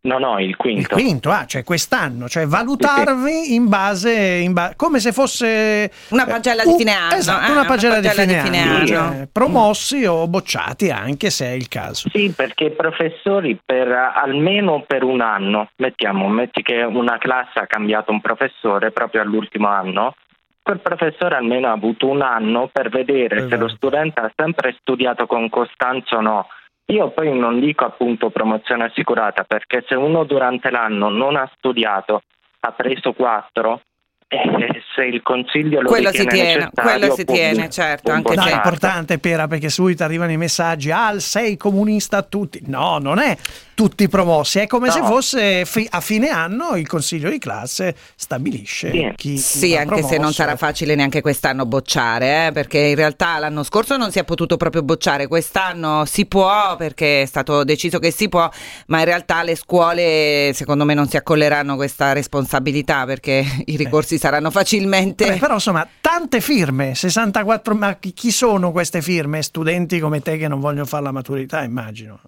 [0.07, 0.79] No, no, il quinto.
[0.79, 6.25] Il quinto, ah, cioè quest'anno, cioè valutarvi in base, in ba- come se fosse Una
[6.25, 8.61] pagella di un- fine anno, Esatto, eh, una una pagella, di pagella fine, di fine
[8.61, 8.85] anno, anno.
[8.87, 12.09] cioè, promossi o bocciati anche se è il caso.
[12.13, 17.67] Sì, perché i professori per almeno per un anno, mettiamo, metti che una classe ha
[17.67, 20.15] cambiato un professore proprio all'ultimo anno,
[20.61, 23.61] quel professore almeno ha avuto un anno per vedere se Esatto.
[23.61, 26.47] lo studente ha sempre studiato con costanza o no.
[26.89, 32.21] Io poi non dico appunto promozione assicurata perché se uno durante l'anno non ha studiato,
[32.61, 33.81] ha preso 4,
[34.29, 38.11] eh, se il consiglio lo quello si tiene, quello si tiene, certo.
[38.11, 38.49] Anche no, se...
[38.49, 42.61] è importante, Pera, perché subito arrivano i messaggi: Ah, sei comunista a tutti.
[42.65, 43.37] No, non è
[43.77, 44.93] tutti promossi, è come no.
[44.93, 49.11] se fosse fi- a fine anno il consiglio di classe stabilisce sì.
[49.15, 50.13] chi, chi Sì, anche promosso.
[50.13, 54.17] se non sarà facile neanche quest'anno bocciare, eh, perché in realtà l'anno scorso non si
[54.17, 58.49] è potuto proprio bocciare, quest'anno si può perché è stato deciso che si può,
[58.87, 63.77] ma in realtà le scuole secondo me non si accolleranno questa responsabilità perché i eh.
[63.77, 65.25] ricorsi saranno facilmente...
[65.25, 69.41] Vabbè, però insomma, tante firme, 64, ma chi chi sono queste firme?
[69.41, 72.19] Studenti come te che non vogliono fare la maturità, immagino.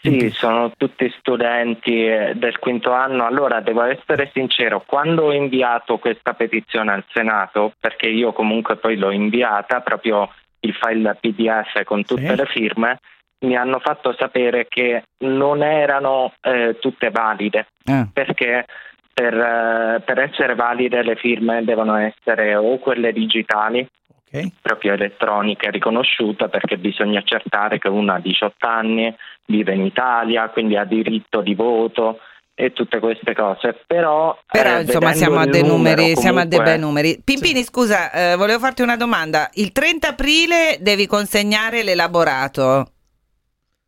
[0.00, 3.24] Sì, sono tutti studenti eh, del quinto anno.
[3.24, 8.98] Allora, devo essere sincero, quando ho inviato questa petizione al Senato, perché io comunque poi
[8.98, 10.28] l'ho inviata, proprio
[10.60, 12.36] il file PDF con tutte Sì.
[12.36, 12.98] le firme,
[13.46, 18.06] mi hanno fatto sapere che non erano eh, tutte valide, Eh.
[18.12, 18.66] perché
[19.14, 23.88] per, eh, per essere valide le firme devono essere o quelle digitali,
[24.32, 24.48] Ok?
[24.60, 29.14] proprio elettronica riconosciuta perché bisogna accertare che uno ha 18 anni,
[29.46, 32.18] vive in Italia, quindi ha diritto di voto
[32.56, 33.80] e tutte queste cose.
[33.86, 37.20] Però, Però eh, insomma siamo a dei numero, numeri, siamo a dei comunque- bei numeri.
[37.24, 39.48] Pimpini, scusa, eh, volevo farti una domanda.
[39.54, 42.86] Il 30 aprile devi consegnare l'elaborato.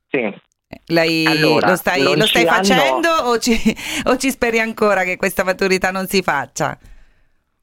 [0.09, 0.33] Sì.
[0.87, 3.53] Lei Allora, lo stai, lo stai hanno- facendo o, ci,
[4.07, 6.77] o ci speri ancora che questa maturità non si faccia?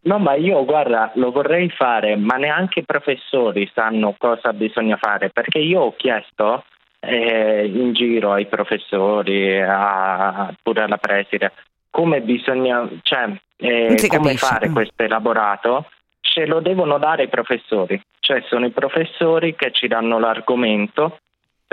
[0.05, 5.29] No, ma io guarda, lo vorrei fare, ma neanche i professori sanno cosa bisogna fare,
[5.29, 6.65] perché io ho chiesto
[6.99, 11.53] eh, in giro ai professori, a- pure alla preside,
[11.89, 14.73] come bisogna, cioè, eh, come fare Mm.
[14.73, 15.89] questo elaborato,
[16.21, 21.19] ce lo devono dare i professori, cioè sono i professori che ci danno l'argomento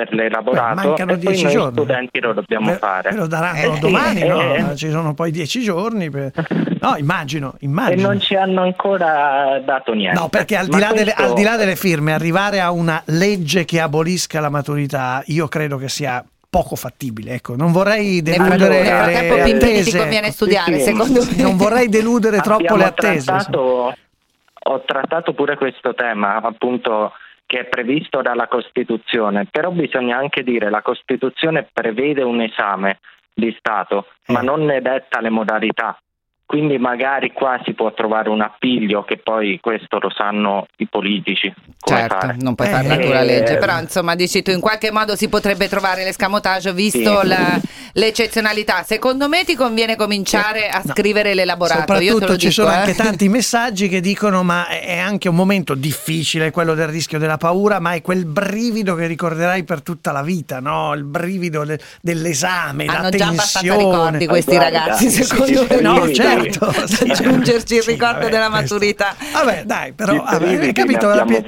[0.04, 1.72] per l'elaborato Beh, mancano e poi dieci noi giorni.
[1.72, 3.12] studenti lo dobbiamo Ve- fare.
[3.14, 4.70] lo daranno Eh, domani, eh, no?
[4.70, 6.08] eh, Ci sono poi dieci giorni.
[6.08, 6.32] per-
[6.80, 8.08] No, immagino, e immagino.
[8.08, 10.18] non ci hanno ancora dato niente.
[10.18, 13.02] No, perché al di, là delle, questo- al di là delle firme, arrivare a una
[13.06, 17.34] legge che abolisca la maturità, io credo che sia poco fattibile.
[17.34, 19.98] Ecco, non vorrei deludere frattempo le ti attese.
[19.98, 20.84] conviene studiare, Sì, sì.
[20.92, 21.42] secondo me.
[21.42, 23.24] Non vorrei deludere troppo Abbiamo le attese.
[23.26, 23.94] trattato-
[24.62, 27.12] ho trattato pure questo tema, appunto,
[27.50, 33.00] che è previsto dalla Costituzione, però bisogna anche dire la Costituzione prevede un esame
[33.34, 34.32] di Stato, Eh.
[34.32, 36.00] ma non ne detta le modalità.
[36.50, 41.54] Quindi magari qua si può trovare un appiglio che poi questo lo sanno i politici.
[41.78, 42.36] Come Certo, fare.
[42.40, 45.14] non puoi Eh, farla tu la eh, legge, però insomma dici tu in qualche modo
[45.14, 47.26] si potrebbe trovare l'escamotage visto Sì.
[47.28, 47.60] la-
[47.92, 48.82] l'eccezionalità.
[48.82, 51.92] Secondo me ti conviene cominciare a scrivere l'elaborato.
[51.92, 52.78] Io te Soprattutto ci dico, sono eh.
[52.78, 57.36] anche tanti messaggi che dicono: Ma è anche un momento difficile quello del rischio della
[57.36, 60.94] paura, ma è quel brivido che ricorderai per tutta la vita, no?
[60.94, 63.78] Il brivido de- dell'esame, la Hanno già abbastanza tensione.
[63.92, 65.76] ricordi questi Guarda, ragazzi, secondo sì, me.
[65.76, 68.74] sì, No, certo, certo, sì, aggiungerci il ricordo vabbè, della questo.
[68.74, 69.14] maturità.
[69.32, 71.07] Vabbè, dai, però vabbè, hai capito?
[71.09, 71.43] La abbiamo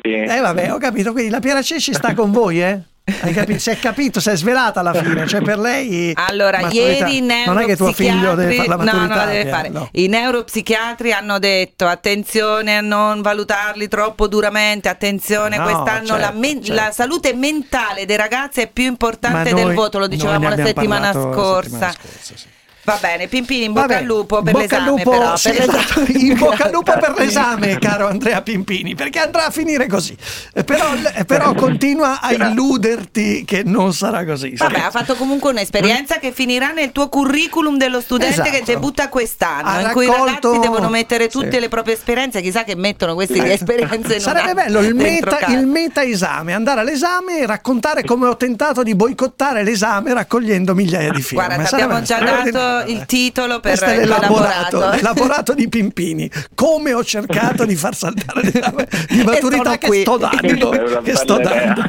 [0.00, 0.36] Pia-.
[0.36, 2.80] Eh vabbè, ho capito, quindi la Piera Cesci sta con voi, eh?
[3.20, 3.58] Hai capito?
[3.58, 7.44] Si è capito, si è svelata alla fine, cioè per lei Allora, maturità- ieri i
[7.44, 9.06] non è che tuo figlio deve fare la no, maturità.
[9.06, 9.68] non la deve Piera, fare.
[9.68, 9.88] no.
[9.92, 16.38] I neuropsichiatri hanno detto attenzione a non valutarli troppo duramente, attenzione, No, quest'anno la, certo,
[16.38, 16.82] men- certo.
[16.82, 20.48] la salute mentale dei ragazzi è più importante Ma del noi- voto, lo noi dicevamo
[20.48, 21.68] la settimana parlato la scorsa.
[21.68, 22.46] settimana scorsa, sì.
[22.84, 25.58] Va bene, Pimpini, in bocca Vabbè, al lupo per bocca l'esame lupo, però, per l'esame.
[25.58, 30.14] esatto, in bocca al lupo per l'esame, caro Andrea Pimpini, perché andrà a finire così.
[30.52, 34.54] Eh, Però, eh, però continua a illuderti che non sarà così.
[34.56, 38.50] Vabbè, ha fatto comunque un'esperienza che finirà nel tuo curriculum dello studente Esatto.
[38.50, 41.60] che debutta quest'anno, Ha in cui i raccolto- ragazzi devono mettere tutte Sì.
[41.60, 46.02] le proprie esperienze, chissà che mettono queste esperienze in Sarebbe bello il meta, il meta
[46.02, 51.44] esame, andare all'esame e raccontare come ho tentato di boicottare l'esame raccogliendo migliaia di firme.
[51.46, 52.50] Guarda, ti abbiamo già sarebbe
[52.82, 54.96] il titolo per Questo è il l'elaborato, laborato.
[54.96, 56.30] l'elaborato di Pimpini.
[56.54, 60.00] Come ho cercato di far saltare l'esame di maturità che qui.
[60.00, 60.70] sto dando.
[61.04, 61.82] Che sto dando.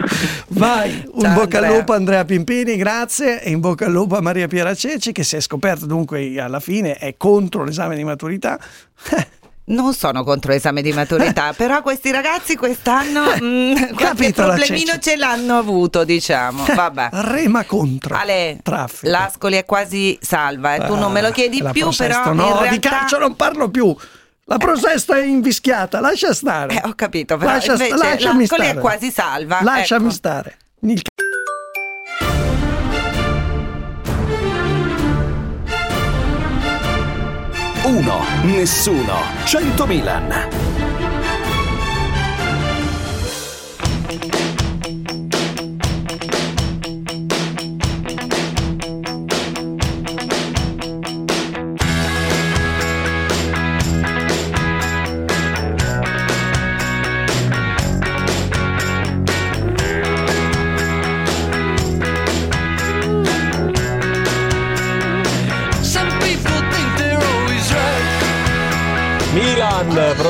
[0.49, 1.77] Vai, un Ciao, bocca al Andrea.
[1.79, 3.41] lupo a Andrea Pimpini, grazie.
[3.41, 6.59] E in bocca al lupo a Maria Piera Ceci, che si è scoperto dunque alla
[6.59, 8.59] fine è contro l'esame di maturità.
[9.67, 15.57] Non sono contro l'esame di maturità, però questi ragazzi quest'anno mm, qualche problemino ce l'hanno
[15.57, 16.65] avuto, diciamo.
[16.73, 17.09] Vabbè.
[17.11, 18.15] Rema contro.
[18.15, 19.09] Ale, Traffico.
[19.09, 20.85] l'Ascoli è quasi salva, eh.
[20.85, 22.89] tu non me lo chiedi La più, però no, in di realtà...
[22.89, 23.95] calcio non parlo più.
[24.47, 26.75] La Prosesto è invischiata, lascia stare.
[26.75, 28.79] Eh, ho capito, però Lascia invece lasciami l'Ascoli è stare.
[28.79, 29.59] quasi salva.
[29.63, 30.13] Lasciami ecco.
[30.13, 30.57] stare.
[37.95, 40.74] Uno, nessuno, 100 Milan.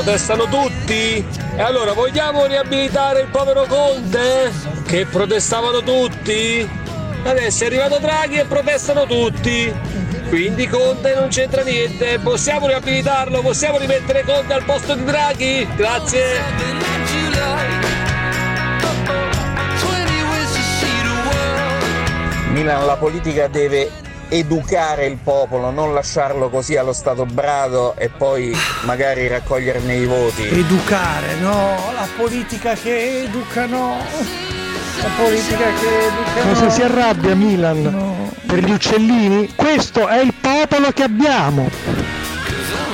[0.05, 1.25] Protestano tutti?
[1.55, 4.51] E allora vogliamo riabilitare il povero Conte?
[4.85, 6.69] Che protestavano tutti?
[7.23, 9.73] Adesso è arrivato Draghi e protestano tutti.
[10.29, 12.19] Quindi Conte non c'entra niente.
[12.19, 13.41] Possiamo riabilitarlo?
[13.41, 15.67] Possiamo rimettere Conte al posto di Draghi?
[15.75, 16.23] Grazie.
[22.51, 28.55] Milan, la politica deve educare il popolo, non lasciarlo così allo stato brado e poi
[28.83, 30.47] magari raccoglierne i voti.
[30.47, 33.97] Educare, no, la politica che educa, no.
[35.01, 36.47] La politica che educa.
[36.47, 36.69] Cosa no.
[36.71, 39.53] si arrabbia Milan per gli uccellini?
[39.55, 41.69] Questo è il popolo che abbiamo.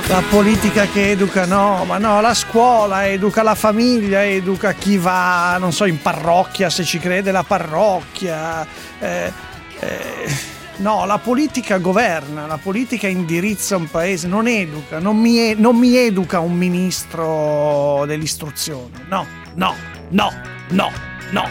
[0.08, 5.56] La politica che educa, no, ma no, la scuola educa la famiglia, educa chi va,
[5.58, 8.66] non so, in parrocchia, se ci crede la parrocchia.
[8.98, 9.32] eh,
[9.78, 15.76] eh, no, la politica governa, la politica indirizza un paese, non educa, non mi, non
[15.76, 19.04] mi educa un ministro dell'istruzione.
[19.08, 19.74] No, no,
[20.08, 20.30] no,
[20.70, 20.90] no,
[21.30, 21.44] no.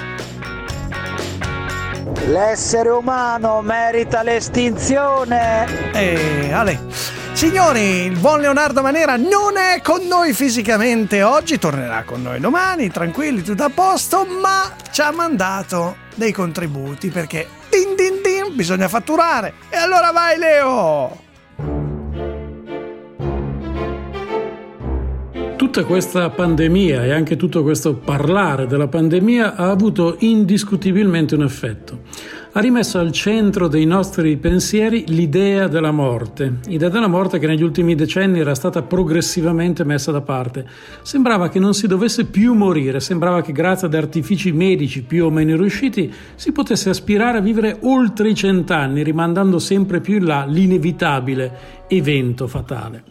[2.27, 5.91] L'essere umano merita l'estinzione.
[5.93, 6.79] E Ale.
[7.33, 12.91] Signori, il buon Leonardo Manera non è con noi fisicamente oggi, tornerà con noi domani,
[12.91, 18.87] tranquilli, tutto a posto, ma ci ha mandato dei contributi perché din din din, bisogna
[18.87, 19.53] fatturare.
[19.69, 21.29] E allora vai Leo!
[25.55, 32.01] Tutta questa pandemia e anche tutto questo parlare della pandemia ha avuto indiscutibilmente un effetto.
[32.53, 37.63] Ha rimesso al centro dei nostri pensieri l'idea della morte, idea della morte che negli
[37.63, 40.67] ultimi decenni era stata progressivamente messa da parte.
[41.01, 45.29] Sembrava che non si dovesse più morire, sembrava che grazie ad artifici medici più o
[45.29, 50.43] meno riusciti si potesse aspirare a vivere oltre i cent'anni, rimandando sempre più in là
[50.45, 53.03] l'inevitabile evento fatale.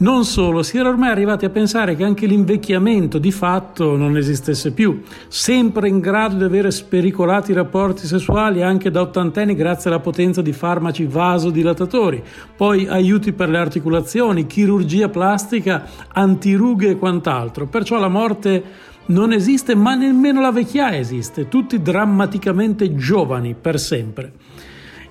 [0.00, 4.72] Non solo, si era ormai arrivati a pensare che anche l'invecchiamento di fatto non esistesse
[4.72, 10.40] più, sempre in grado di avere spericolati rapporti sessuali anche da ottantenni grazie alla potenza
[10.40, 12.22] di farmaci vasodilatatori,
[12.56, 17.66] poi aiuti per le articolazioni, chirurgia plastica, antirughe e quant'altro.
[17.66, 18.62] Perciò la morte
[19.06, 24.32] non esiste, ma nemmeno la vecchiaia esiste, tutti drammaticamente giovani per sempre.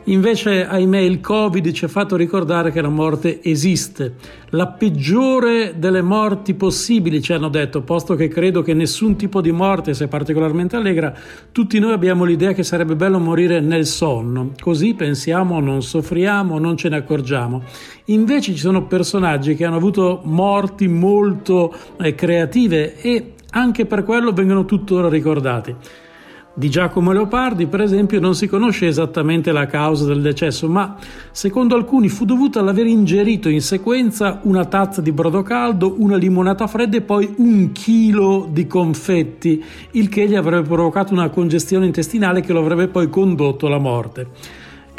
[0.10, 4.16] Invece, ahimè, il Covid ci ha fatto ricordare che la morte esiste.
[4.50, 9.52] La peggiore delle morti possibili, ci hanno detto, posto che credo che nessun tipo di
[9.52, 11.14] morte sia particolarmente allegra,
[11.52, 14.54] tutti noi abbiamo l'idea che sarebbe bello morire nel sonno.
[14.60, 17.62] Così pensiamo, non soffriamo, non ce ne accorgiamo.
[18.06, 24.32] Invece ci sono personaggi che hanno avuto morti molto eh, creative e anche per quello
[24.32, 25.76] vengono tuttora ricordati.
[26.60, 30.98] Di Giacomo Leopardi, per esempio, non si conosce esattamente la causa del decesso, ma
[31.32, 36.68] secondo alcuni fu dovuta all'aver ingerito in sequenza una tazza di brodo caldo, una limonata
[36.68, 42.42] fredda e poi un chilo di confetti, il che gli avrebbe provocato una congestione intestinale
[42.42, 44.28] che lo avrebbe poi condotto alla morte.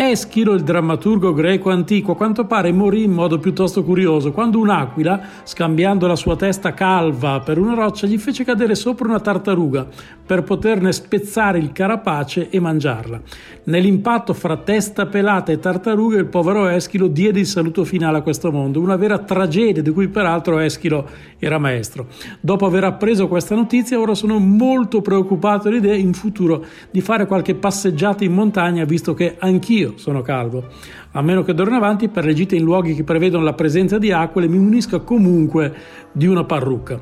[0.02, 5.20] Eschilo, il drammaturgo greco antico, a quanto pare morì in modo piuttosto curioso, quando un'aquila,
[5.42, 9.86] scambiando la sua testa calva per una roccia, gli fece cadere sopra una tartaruga
[10.24, 13.20] per poterne spezzare il carapace e mangiarla.
[13.64, 18.50] Nell'impatto fra testa pelata e tartaruga, il povero Eschilo diede il saluto finale a questo
[18.50, 21.06] mondo, una vera tragedia di cui peraltro Eschilo
[21.38, 22.06] era maestro.
[22.40, 27.54] Dopo aver appreso questa notizia, ora sono molto preoccupato l'idea in futuro di fare qualche
[27.54, 30.64] passeggiata in montagna, visto che anch'io sono calvo,
[31.12, 33.98] a meno che d'ora in avanti per le gite in luoghi che prevedono la presenza
[33.98, 35.74] di acque mi munisca comunque
[36.12, 37.00] di una parrucca.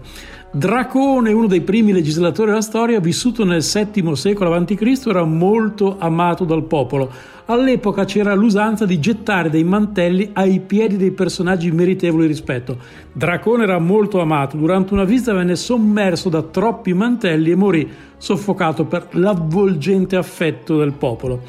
[0.50, 6.46] Dracone, uno dei primi legislatori della storia, vissuto nel VII secolo a.C., era molto amato
[6.46, 7.10] dal popolo.
[7.44, 12.78] All'epoca c'era l'usanza di gettare dei mantelli ai piedi dei personaggi meritevoli rispetto.
[13.12, 18.86] Dracone era molto amato, durante una visita venne sommerso da troppi mantelli e morì soffocato
[18.86, 21.42] per l'avvolgente affetto del popolo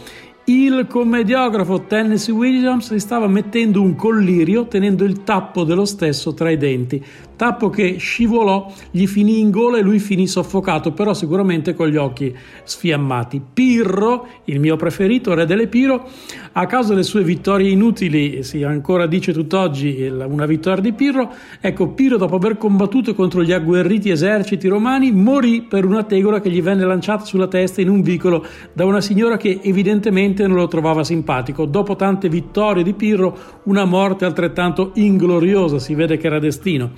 [0.50, 6.50] il commediografo Tennessee Williams si stava mettendo un collirio tenendo il tappo dello stesso tra
[6.50, 7.06] i denti
[7.40, 11.96] tappo che scivolò, gli finì in gola e lui finì soffocato, però sicuramente con gli
[11.96, 12.36] occhi
[12.66, 13.42] sfiammati.
[13.54, 16.06] Pirro, il mio preferito, re dell'Epiro,
[16.52, 21.32] a causa delle sue vittorie inutili, si ancora dice tutt'oggi una vittoria di Pirro,
[21.62, 26.50] ecco, Pirro dopo aver combattuto contro gli agguerriti eserciti romani morì per una tegola che
[26.50, 30.68] gli venne lanciata sulla testa in un vicolo da una signora che evidentemente non lo
[30.68, 31.64] trovava simpatico.
[31.64, 36.92] Dopo tante vittorie di Pirro, una morte altrettanto ingloriosa, si vede che era destino.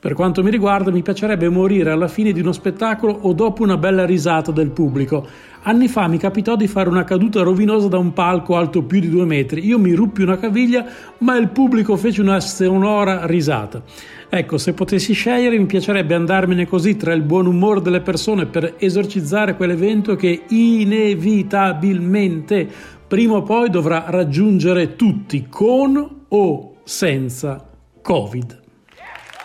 [0.00, 3.76] Per quanto mi riguarda, mi piacerebbe morire alla fine di uno spettacolo o dopo una
[3.76, 5.26] bella risata del pubblico.
[5.64, 9.10] Anni fa mi capitò di fare una caduta rovinosa da un palco alto più di
[9.10, 9.66] due metri.
[9.66, 10.86] Io mi ruppi una caviglia,
[11.18, 13.82] ma il pubblico fece una sonora risata.
[14.30, 18.76] Ecco, se potessi scegliere, mi piacerebbe andarmene così tra il buon umore delle persone per
[18.78, 22.66] esorcizzare quell'evento che inevitabilmente
[23.06, 27.68] prima o poi dovrà raggiungere tutti, con o senza
[28.00, 28.59] Covid.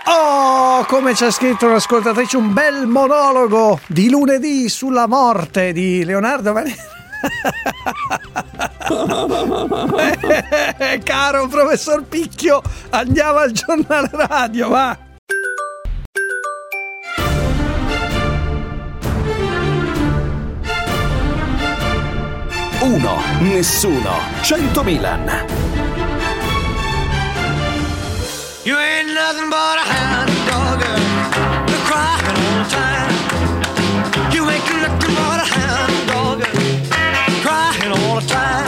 [0.08, 6.94] Oh, come c'è scritto un'ascoltatrice, un bel monologo di lunedì sulla morte di Leonardo Manera.
[10.78, 14.96] eh, caro professor Picchio, andiamo al giornale radio, va.
[22.82, 25.65] Uno, nessuno, 100 Milan.
[28.66, 30.82] You ain't nothing but a hound dog.
[31.70, 33.14] You're crying all the time.
[34.34, 36.42] You ain't nothing but a hound dog.
[37.46, 38.66] Crying all the time.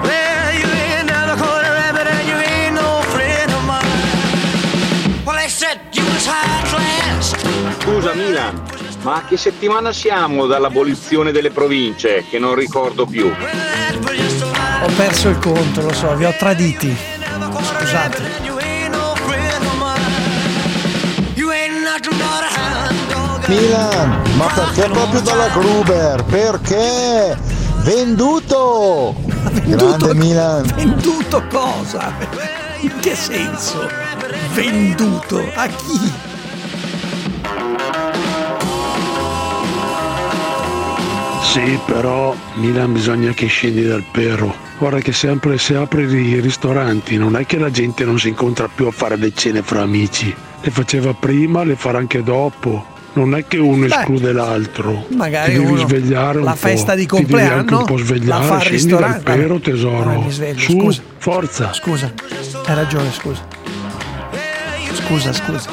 [0.00, 5.24] Well, you ain't never caught a rabbit and you ain't no friend of mine.
[5.26, 7.34] Well, they said you was high class.
[7.82, 8.62] Scusa Milan,
[9.02, 12.24] ma a che settimana siamo dall'abolizione delle province?
[12.30, 13.26] Che non ricordo più.
[13.26, 16.96] Ho perso il conto, lo so, vi ho traditi.
[17.76, 18.53] Scusate.
[23.46, 26.24] Milan, ma perché proprio dalla Gruber?
[26.24, 27.36] Perché?
[27.82, 29.14] Venduto!
[29.64, 30.66] Grande Milan!
[30.74, 32.14] Venduto cosa?
[32.80, 33.86] In che senso?
[34.54, 35.42] Venduto?
[35.54, 36.12] A chi?
[41.42, 44.54] Sì, però Milan bisogna che scendi dal perro.
[44.78, 48.68] Guarda che sempre se apri i ristoranti non è che la gente non si incontra
[48.74, 50.34] più a fare le cene fra amici.
[50.60, 52.92] Le faceva prima, le farà anche dopo.
[53.14, 55.06] Non è che uno Beh, esclude l'altro.
[55.10, 56.56] magari devi uno- svegliare un la po'.
[56.56, 58.44] festa di compleanno un po' la svegliare.
[58.44, 59.36] fa al ristorante.
[59.36, 60.20] Vabbè, tesoro.
[60.20, 61.02] mi sveglio, Su, scusa.
[61.18, 61.72] forza.
[61.72, 62.12] Scusa,
[62.66, 63.42] hai ragione, scusa.
[64.94, 65.70] Scusa, scusa.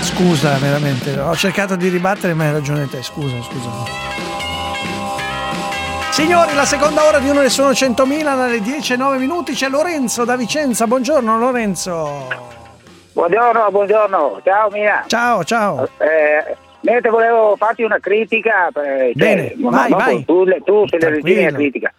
[0.00, 1.18] Scusa, veramente.
[1.18, 3.02] Ho cercato di ribattere, ma hai ragione te.
[3.02, 3.68] Scusa, scusa.
[6.12, 9.52] Signori, la seconda ora di uno ne sono 100.000 alle 10 e 9 minuti.
[9.52, 10.86] C'è Lorenzo da Vicenza.
[10.86, 12.28] Buongiorno, Lorenzo.
[13.14, 15.04] Buongiorno, buongiorno, ciao Mina.
[15.06, 15.84] Ciao, ciao.
[15.98, 18.68] Eh, Niente, volevo farti una critica.
[18.68, 20.24] eh, cioè, Bene, vai, non- vai.
[20.24, 21.40] Tu, tu sei Tranquillo.
[21.40, 21.94] della critica.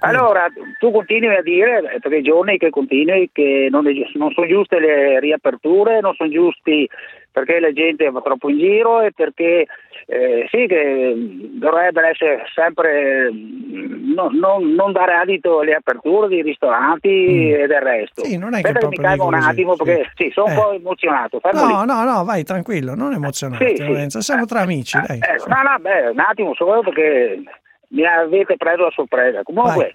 [0.00, 0.46] Allora,
[0.78, 4.46] tu continui a dire, eh, per i giorni che continui, che non, è non sono
[4.46, 6.86] giuste le riaperture, non sono giusti
[7.32, 9.66] perché la gente va troppo in giro e perché
[10.10, 16.28] eh, sì che mm, dovrebbe essere sempre mm, no- non, non dare adito alle aperture
[16.28, 18.22] dei ristoranti e del resto.
[18.22, 18.24] Mm.
[18.24, 20.50] Sì, non è che Aspetta mi calmo un attimo perché sì, sono Eh.
[20.50, 21.40] un po' emozionato.
[21.40, 21.72] fermo lì.
[21.72, 23.86] No, no, no, vai tranquillo, non emozionarti, Sì, sì.
[23.86, 25.18] Lorenzo, siamo tra amici, dai.
[25.18, 27.42] Eh, no, no, beh, un attimo solo perché
[27.88, 29.42] mi avete preso a sorpresa.
[29.42, 29.94] Comunque,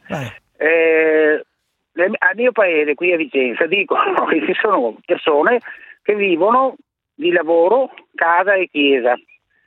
[0.57, 1.43] eh,
[1.93, 5.59] nel- al mio paese, qui a Vicenza, dicono che ci sono persone
[6.03, 6.75] che vivono
[7.15, 9.15] di lavoro, casa e chiesa.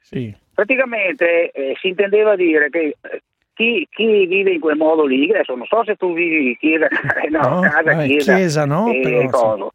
[0.08, 0.32] Sì.
[0.54, 5.56] Praticamente eh, si intendeva dire che eh, chi, chi vive in quel modo lì, adesso
[5.56, 6.86] non so se tu vivi in chiesa,
[7.22, 9.26] eh, no, No, casa, vabbè, chiesa, chiesa no, e però, sì.
[9.26, 9.72] coso.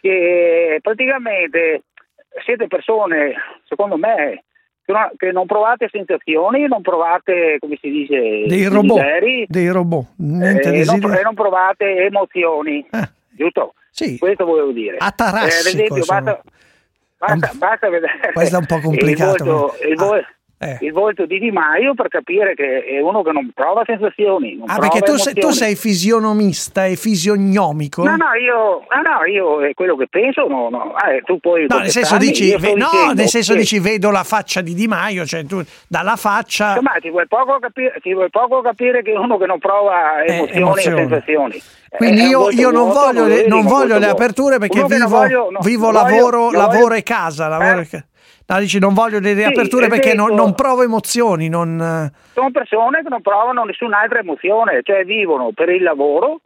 [0.00, 1.82] che praticamente
[2.44, 4.44] siete persone, secondo me,
[5.16, 10.72] che non, provate sensazioni, non provate, come si dice, Dei robot, desideri, dei robot, niente
[10.72, 12.86] eh, non, e non provate emozioni,
[13.30, 13.74] giusto?
[13.90, 14.16] Sì.
[14.16, 14.96] Questo volevo dire.
[14.98, 16.42] Atarassico, ad esempio, basta,
[17.26, 18.32] basta, basta vedere.
[18.32, 20.16] Questo è un po' complicato, il volto, il vo-
[20.62, 20.78] eh.
[20.80, 24.56] il volto di Di Maio per capire che è uno che non prova sensazioni.
[24.56, 28.04] Non Ah, prova perché tu sei, tu sei fisionomista e fisiognomico?
[28.04, 30.94] No, no, io, ah, no, io è quello che penso, no, no.
[30.94, 34.10] Ah, eh, tu puoi No, nel senso dici, ve- no, nel senso che- dici vedo
[34.10, 38.12] la faccia di Di Maio, cioè tu dalla faccia Insomma, ti vuoi poco capire, ti
[38.14, 40.96] vuoi poco capire che uno che non prova emozioni emozioni.
[40.96, 41.62] e sensazioni.
[41.90, 45.48] Quindi Eh, è io, io non voglio, le, non voglio le aperture perché vivo, voglio-
[45.50, 47.48] no, vivo lavoro, lavoro e casa.
[47.48, 47.82] Lavoro Eh?
[47.82, 48.04] e ca-
[48.52, 51.80] No, dici non voglio le Sì, riaperture perché non, non provo emozioni, non...
[51.80, 56.40] eh, Sono persone che non provano nessun'altra emozione, cioè vivono per il lavoro,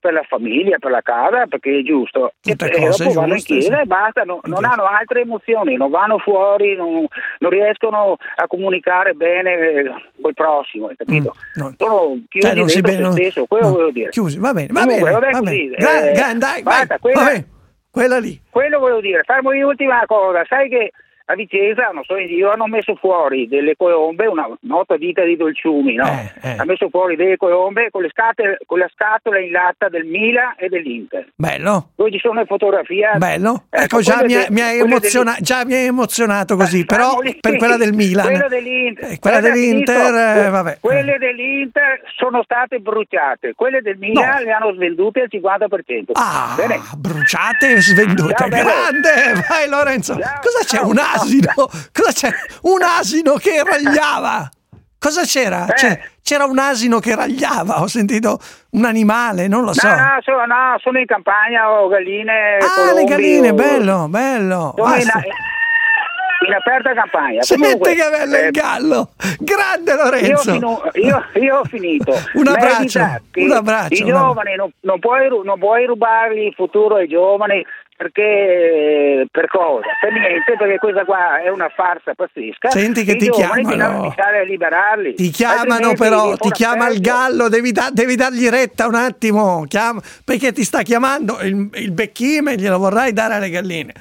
[0.00, 2.32] per la famiglia, per la casa, perché è giusto.
[2.40, 3.80] Tutte e cose dopo vanno in chiesa sì.
[3.82, 7.06] e basta, no- non hanno altre emozioni, non vanno fuori, non,
[7.38, 11.36] non riescono a comunicare bene eh, col prossimo, hai capito?
[11.54, 11.74] no.
[11.76, 14.08] Sono chiusi non si dentro be- se no, stesso, quello no, volevo dire.
[14.10, 15.66] chiusi, va bene, va Comunque, bene, va bene.
[15.76, 17.46] Gra- eh, gra- dai, basta, vai, quella- va bene.
[17.88, 18.40] quella lì.
[18.50, 20.90] quello volevo dire, fammi l'ultima cosa, sai che
[21.30, 21.90] a Vicenza,
[22.26, 26.06] giro, hanno messo fuori delle colombe, una nota ditta di dolciumi, no?
[26.42, 30.04] Eh, Ha messo fuori delle colombe con, le scatole, con la scatola in latta del
[30.04, 31.28] Milan e dell'Inter.
[31.36, 31.90] Bello.
[31.94, 33.10] Poi ci sono le fotografie.
[33.16, 37.10] Bello, Ecco, ecco già mi, ha- de- mi emoziona- già mi hai emozionato così, però
[37.10, 40.14] Famoli- per quella del Milan, Quella dell'Inter, Eh, quella dell'Inter,
[40.46, 40.78] eh, vabbè.
[40.80, 46.12] Quelle dell'Inter sono state bruciate, quelle del Milan le hanno svendute al 50%.
[46.14, 46.80] Ah, Bene.
[46.96, 48.34] bruciate e svendute.
[48.36, 48.64] Ciao, bello.
[48.70, 50.14] Grande, vai Lorenzo.
[50.14, 50.80] Cosa c'è?
[50.82, 51.52] Un asino?
[51.92, 52.30] Cosa c'è?
[52.62, 54.48] Un asino che ragliava.
[54.98, 55.66] Cosa c'era?
[55.66, 55.72] Eh.
[55.74, 57.80] C'è- c'era un asino che ragliava.
[57.80, 58.38] Ho sentito
[58.72, 59.86] un animale, non lo so.
[59.88, 62.56] No, no, sono, no, sono in campagna, ho galline.
[62.58, 64.74] ah, le colombi, galline, ho- bello, bello.
[64.76, 64.96] Sono
[66.46, 67.40] in, aperta campagna.
[67.46, 69.10] Comunque, che bello eh, il gallo.
[69.38, 70.52] Grande Io, Lorenzo.
[70.52, 72.12] finu- io- io ho finito.
[72.34, 73.00] Un abbraccio,
[73.36, 77.64] un abbraccio, I giovani non, non puoi, non puoi rubargli il futuro ai giovani
[78.00, 79.88] perché per cosa?
[80.00, 82.70] Per niente, perché questa qua è una farsa pazzesca.
[82.70, 84.14] Senti che I ti chiamano.
[84.16, 85.12] a liberarli.
[85.16, 90.00] Ti chiamano però, ti chiama il gallo, devi, da- devi dargli retta un attimo, chiama-
[90.24, 93.92] perché ti sta chiamando il, il becchime, glielo vorrai dare alle galline.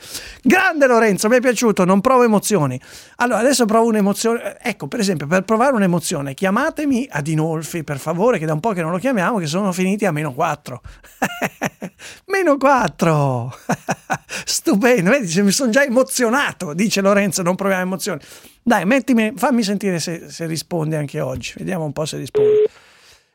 [0.42, 2.80] Grande Lorenzo, mi è piaciuto, non provo emozioni.
[3.18, 4.60] Allora, adesso provo un'emozione.
[4.62, 8.72] Ecco, per esempio, per provare un'emozione, chiamatemi a Dinolfi, per favore, che da un po'
[8.72, 10.82] che non lo chiamiamo, che sono finiti a meno 4.
[12.32, 13.54] meno 4!
[14.46, 18.20] Stupendo, vedi, mi sono già emozionato, dice Lorenzo, non proviamo emozioni.
[18.62, 21.54] Dai, mettimi, fammi sentire se, se risponde anche oggi.
[21.58, 22.70] Vediamo un po' se risponde.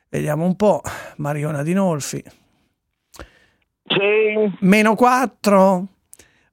[0.09, 0.81] Vediamo un po'.
[1.17, 2.23] Mariona Dinolfi.
[4.61, 5.89] Meno 4.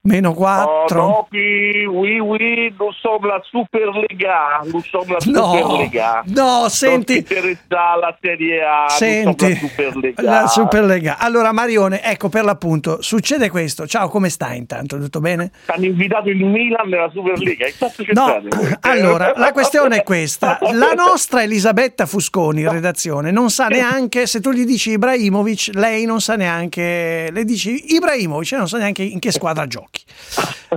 [0.03, 0.99] Meno 4.
[1.03, 6.23] Oh, Dopi, oui, oui, nous sommes la Superlega, nous sommes la No, Superlega.
[6.25, 10.21] no, senti- Non la Serie A, Senti, la Superlega.
[10.23, 11.17] la Superlega.
[11.19, 13.85] Allora, Marione, ecco per l'appunto, succede questo.
[13.85, 14.97] Ciao, come stai intanto?
[14.97, 15.51] Tutto bene?
[15.67, 17.67] Hanno invitato il Milan nella Superlega,
[18.13, 18.41] No,
[18.81, 20.57] allora, la questione è questa.
[20.71, 26.05] La nostra Elisabetta Fusconi in redazione non sa neanche, se tu gli dici Ibrahimovic, lei
[26.05, 30.03] non sa neanche, le dici Ibrahimovic, non sa neanche in che squadra giochi.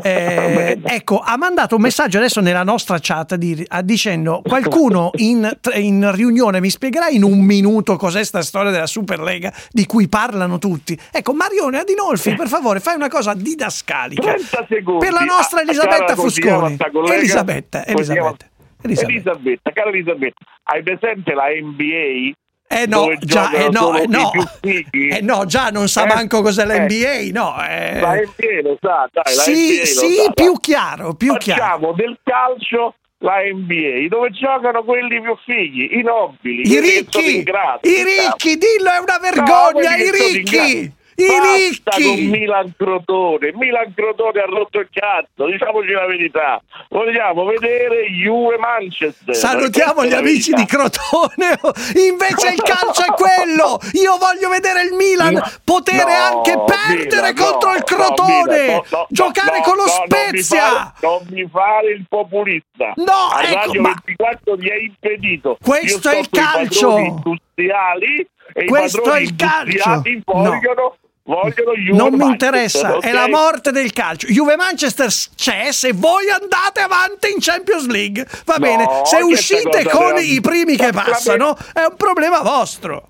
[0.03, 5.49] Eh, ecco, ha mandato un messaggio adesso nella nostra chat di- a- dicendo qualcuno in,
[5.75, 10.59] in riunione mi spiegherà in un minuto cos'è sta storia della Superlega di cui parlano
[10.59, 10.99] tutti.
[11.13, 15.05] Ecco, Marione Adinolfi, per favore, fai una cosa didascalica 30 secondi.
[15.05, 16.91] per la nostra Ah, Elisabetta cara, continuiamo Fusconi.
[16.93, 17.15] collega.
[17.17, 18.47] Elisabetta, Elisabetta.
[18.83, 19.13] Elisabetta.
[19.13, 22.33] Elisabetta, cara Elisabetta, hai presente la NBA?
[22.67, 24.31] Eh no, già, eh no, eh no.
[24.63, 26.67] Eh no, già non sa Eh, manco cos'è eh.
[26.67, 27.55] l'NBA, no.
[27.69, 28.01] eh.
[28.01, 30.61] La NBA lo sa, dai, la Sì, NBA lo sì, sa, più dai.
[30.61, 31.63] chiaro, più chiaro.
[31.63, 38.03] Facciamo del calcio la NBA, dove giocano quelli più fighi, i nobili, I ricchi, i
[38.03, 40.93] ricchi, dillo, è una No, vergogna, quelli i ricchi.
[41.17, 42.27] I Basta con ricchi.
[42.27, 46.61] Milan Crotone, Milan Crotone ha rotto il cazzo, diciamoci la verità.
[46.89, 49.35] Vogliamo vedere Juve Manchester.
[49.35, 51.59] Salutiamo gli amici di Crotone.
[52.09, 53.79] Invece il calcio è quello.
[53.93, 58.63] Io voglio vedere il Milan potere No, anche perdere Milan, contro no, il no, Crotone,
[58.63, 60.09] Milan, no, no, giocare no, con lo no, non mi
[60.41, 60.61] Spezia.
[60.63, 62.93] fare- Non mi fare il populista.
[62.97, 65.57] No, a ecco, Radio ma- 24 mi è impedito.
[65.63, 66.97] Questo è il calcio.
[66.99, 70.03] industriali e Questo i è il calcio.
[70.25, 73.05] vogliono, vogliono Juve Non mi interessa, ok?
[73.05, 74.27] è la morte del calcio.
[74.29, 78.27] Juve Manchester c'è se voi andate avanti in Champions League.
[78.45, 83.09] Va No, bene, se uscite con i primi che passano è un problema vostro.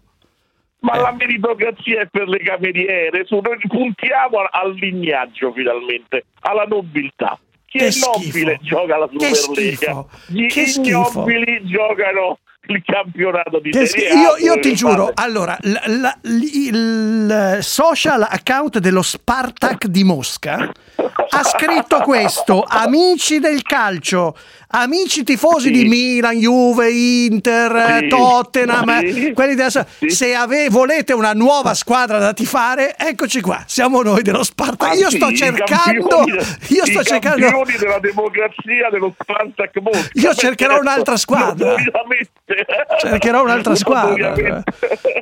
[0.81, 7.39] Ma la meritocrazia è per le cameriere, su, noi puntiamo al lignaggio finalmente, alla nobiltà.
[7.65, 8.19] Chi Che è schifo.
[8.19, 10.09] nobile gioca la Che Superlega, schifo.
[10.27, 10.89] gli Che schifo.
[10.89, 14.15] ignobili giocano il campionato di Serie A.
[14.15, 15.29] io, io ti giuro, pare.
[15.29, 20.71] allora, la- l- il social account dello Spartak di Mosca
[21.29, 24.37] ha scritto questo, amici del calcio,
[24.77, 28.09] amici tifosi di Milan, Juve, Inter, eh, Sì.
[28.09, 29.33] Tottenham, Sì.
[29.33, 29.71] quelli della-
[30.07, 34.91] se ave- volete una nuova squadra da tifare, eccoci qua, siamo noi dello Spartak.
[34.91, 36.33] Ah, Io sì, sto cercando, campioni-
[36.69, 37.47] io sto cercando...
[37.79, 40.09] della democrazia dello Spartak Mosca.
[40.15, 41.75] Io cercherò un'altra squadra.
[42.99, 44.35] Cercherò un'altra squadra.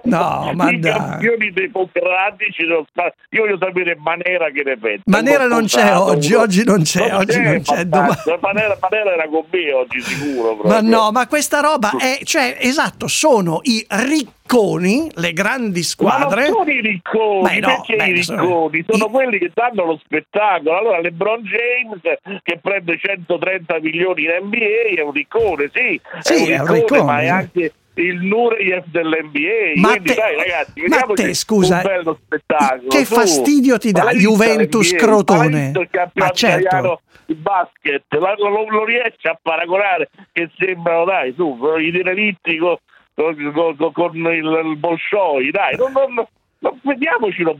[0.04, 0.92] No, ma I dai.
[0.92, 3.14] campioni democratici dello Spartak.
[3.30, 5.02] Io voglio sapere Manera che ne pensa.
[5.06, 7.84] Manera non c'è oggi, oggi non c'è, oggi non c'è.
[7.84, 8.14] domani-.
[8.40, 10.54] Manera, Manera era con me oggi sicuro.
[10.56, 10.88] Ma proprio.
[10.88, 16.42] no, ma questa roba è, cioè, esatto, sono i ricconi, le grandi squadre.
[16.42, 18.84] Ma non sono i ricconi, no, perché beh, i sono- ricconi?
[18.88, 20.76] Sono quelli che danno lo spettacolo.
[20.76, 22.00] Allora LeBron James
[22.42, 27.02] che prende 130 milioni in NBA è un riccone, sì, Sì, è è un riccone,
[27.02, 29.72] ma è anche il Nureyev dell'NBA.
[29.80, 32.88] Ma Quindi te- dai ragazzi, ma te, scusa, un bello spettacolo.
[32.88, 34.92] che fastidio ti dà Juventus?
[34.94, 35.72] Crotone?
[36.14, 37.00] Ma il certo.
[37.26, 38.04] di basket?
[38.18, 42.76] La- Lo, lo riesce a paragonare che sembrano, dai, su, i derelitti con,
[43.14, 46.26] con- con- il, il Bolshoi, dai, non, non-
[46.60, 47.58] non- vediamoci, lo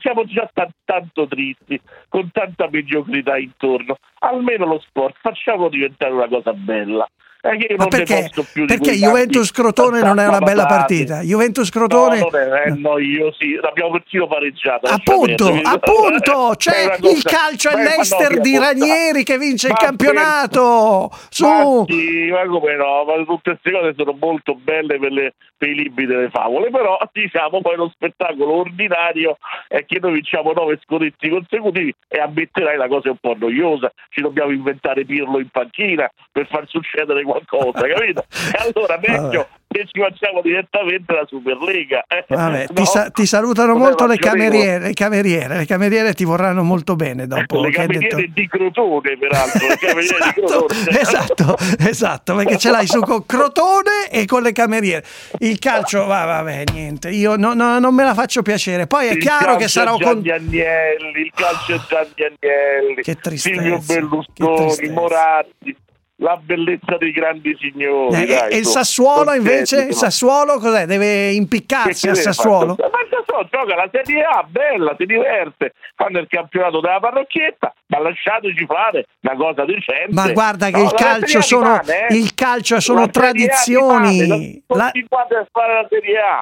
[0.00, 3.96] siamo già tan- tanto tristi, con tanta mediocrità intorno.
[4.20, 7.06] Almeno lo sport, facciamo diventare una cosa bella.
[7.46, 11.04] Ma non perché, posso più perché Juventus Crotone non è una bella pappate.
[11.04, 11.20] partita?
[11.20, 12.18] Juventus Crotone.
[12.18, 14.90] No, non è, noiosi, l'abbiamo persino pareggiata.
[14.90, 19.86] Appunto, appunto, È c'è il calcio è no, l'Ester di Ranieri che vince il Ma
[19.86, 21.10] campionato.
[21.28, 23.04] Su, Ma sì, ma come no?
[23.04, 26.98] Ma tutte queste cose sono molto belle per, le- per i libri delle favole, però
[27.12, 29.38] diciamo poi lo spettacolo ordinario
[29.68, 33.92] è che noi vinciamo nove scoretti consecutivi e ammetterai la cosa è un po' noiosa,
[34.10, 38.24] ci dobbiamo inventare Pirlo in panchina per far succedere qualcosa, capito?
[38.56, 42.04] E allora meglio che ci facciamo direttamente la Superlega.
[42.08, 42.24] eh.
[42.28, 42.84] Vabbè, ti, No?
[42.84, 46.94] sa- ti salutano Non è molto le cameriere, le cameriere, le cameriere ti vorranno molto
[46.96, 47.80] bene dopo Le hai detto.
[47.80, 50.74] cameriere di Crotone, peraltro, le cameriere di Crotone.
[51.00, 55.04] Esatto, esatto, perché ce l'hai su con Crotone e con le cameriere.
[55.40, 58.86] Il calcio, va, vabbè, niente, io no- no- non me la faccio piacere.
[58.86, 60.22] Poi è Il chiaro che sarò con...
[60.24, 64.88] Agnelli, il calcio è Gianni Agnelli, Che tristezza, Silvio Berlusconi.
[64.90, 65.76] Moratti,
[66.18, 68.22] la bellezza dei grandi signori.
[68.22, 68.72] Eh, dai, e il su.
[68.72, 69.94] Sassuolo invece, il.
[69.94, 70.86] Sassuolo cos'è?
[70.86, 72.76] Deve impiccarsi al Sassuolo?
[72.78, 77.74] Ma il Sassuolo gioca la Serie A, bella, si diverte, fanno il campionato della parrocchietta,
[77.88, 80.12] ma lasciateci fare una cosa decente.
[80.12, 82.14] Ma guarda che No, il calcio sono, pane, eh.
[82.16, 84.26] il calcio sono La tradizioni.
[84.26, 84.92] pane, La,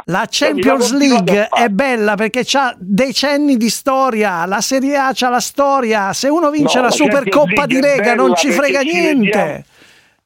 [0.04, 5.40] la Champions League è bella perché ha decenni di storia, la Serie A c'ha la
[5.40, 9.24] storia, se uno vince No, la la Supercoppa di Lega non ci frega ci niente.
[9.26, 9.62] vediamo.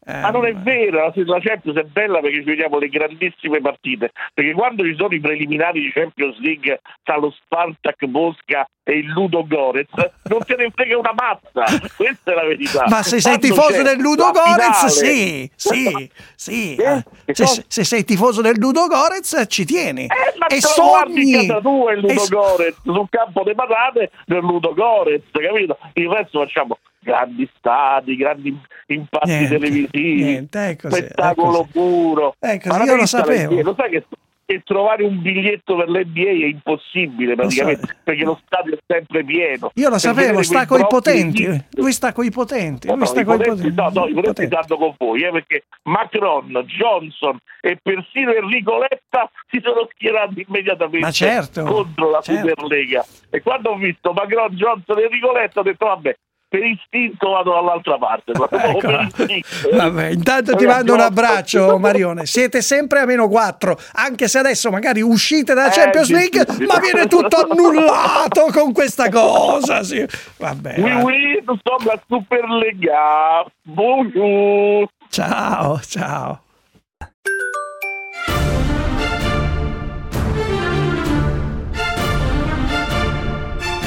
[0.08, 4.10] Ma non è vero, la, la Champions è bella perché ci vediamo le grandissime partite,
[4.32, 9.06] perché quando ci sono i preliminari di Champions League tra lo Spartak Mosca e il
[9.08, 9.88] Ludo Gorez,
[10.30, 12.84] non te ne frega una mazza, questa è la verità.
[12.88, 16.76] Ma se sei tifoso del Ludo Gorez, sì, sì, sì.
[16.88, 17.04] Eh?
[17.26, 20.06] Che Se, se sei tifoso del Ludo Gorez, ci tieni.
[20.38, 21.46] Ma e sogni.
[21.46, 25.76] casa tua il e Ludo s- Gorez, sul campo delle patate del Ludo Gorez, capito?
[25.94, 32.34] Il resto facciamo grandi stadi, grandi impatti Niente, televisivi, niente, così, spettacolo puro.
[32.38, 33.62] Così, io lo sapevo.
[33.62, 34.04] Lo sai che
[34.50, 39.70] e trovare un biglietto per l'NBA è impossibile praticamente perché lo stadio è sempre pieno.
[39.74, 41.46] Io lo sapevo, sta coi blocchi potenti.
[41.46, 42.86] di- Lui sta coi potenti.
[42.86, 43.76] No, no, sta i coi potenti, potenti.
[43.76, 49.30] no, no, i potenti stanno con voi, eh, perché Macron, Johnson e persino Enrico Letta
[49.50, 52.48] si sono schierati immediatamente certo, contro la certo.
[52.48, 53.04] Superlega.
[53.28, 56.16] E quando ho visto Macron, Johnson e Enrico Letta ho detto vabbè,
[56.48, 58.32] per istinto vado dall'altra parte.
[58.58, 59.76] Ecco.
[59.76, 62.24] Vabbè, intanto ti mando un abbraccio, Marione.
[62.26, 66.66] Siete sempre a meno 4, anche se adesso magari uscite dalla Eh, Champions League, difficile.
[66.66, 69.82] ma viene tutto annullato con questa cosa.
[69.82, 70.04] Sì.
[70.38, 71.02] Vabbè, Oui, va.
[71.02, 73.44] oui, sommes la Superlega.
[73.62, 74.88] Bonjour.
[75.10, 76.42] Ciao, ciao.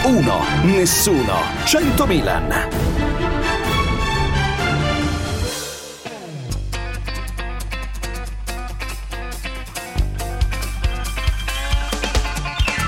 [0.04, 2.48] Uno, nessuno, 100 Milan.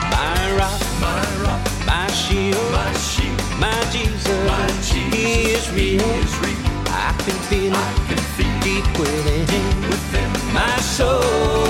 [0.09, 6.01] My rock, my rock, my shield, my shield, my Jesus, my Jesus he is real.
[6.89, 8.23] I can feel it
[8.63, 11.62] deep within, within my soul.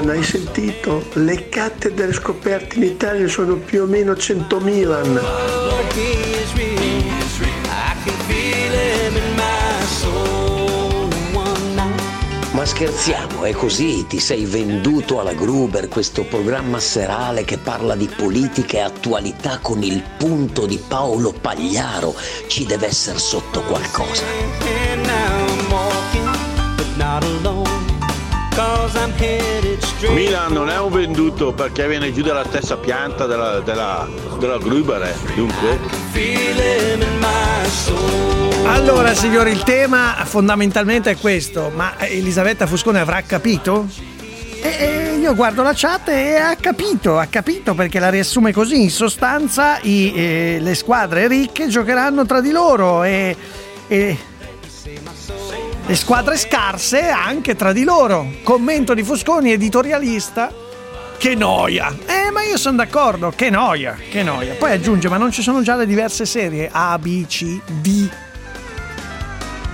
[0.00, 1.04] Milan, hai sentito?
[1.12, 5.12] Le cattedre scoperte in Italia sono più o meno 100 Milan.
[5.14, 6.78] Lord, he is real.
[7.68, 11.08] I can feel him in my soul.
[11.34, 12.52] One night.
[12.52, 14.06] Ma scherziamo, è così?
[14.06, 19.82] Ti sei venduto alla Gruber, questo programma serale che parla di politica e attualità con
[19.82, 22.14] il punto di Paolo Pagliaro.
[22.46, 24.24] Ci deve essere sotto qualcosa.
[28.60, 29.69] Cause I'm headed.
[30.08, 35.02] Milan non è un venduto perché viene giù dalla stessa pianta della, della, della Gruber,
[35.02, 35.14] eh.
[35.34, 35.78] dunque.
[38.64, 43.86] Allora, signori, il tema fondamentalmente è questo, ma Elisabetta Fuscone avrà capito?
[44.62, 48.82] E, e io guardo la chat e ha capito, ha capito perché la riassume così.
[48.82, 53.36] In sostanza i, eh, le squadre ricche giocheranno tra di loro e,
[53.86, 54.18] e
[55.90, 58.34] le squadre scarse anche tra di loro.
[58.44, 60.52] Commento di Fusconi, editorialista.
[61.18, 61.92] Che noia!
[62.06, 64.54] Eh, ma io sono d'accordo, che noia, che noia.
[64.54, 68.08] Poi aggiunge, ma non ci sono già le diverse serie A, B, C, D?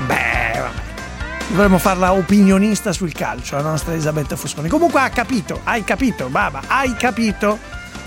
[0.06, 0.82] Beh, vabbè.
[1.48, 4.70] Dovremmo farla opinionista sul calcio, la nostra Elisabetta Fusconi.
[4.70, 7.58] Comunque ha capito, hai capito, baba, hai capito?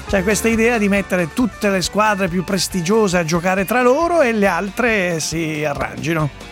[0.07, 4.31] C'è questa idea di mettere tutte le squadre più prestigiose a giocare tra loro e
[4.31, 6.48] le altre si arrangino.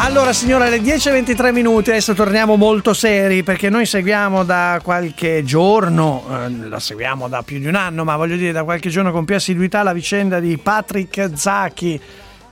[0.00, 6.24] Allora signora, alle 10.23 minuti, adesso torniamo molto seri perché noi seguiamo da qualche giorno,
[6.30, 9.24] eh, la seguiamo da più di un anno, ma voglio dire da qualche giorno con
[9.24, 12.00] più assiduità la vicenda di Patrick Zaki,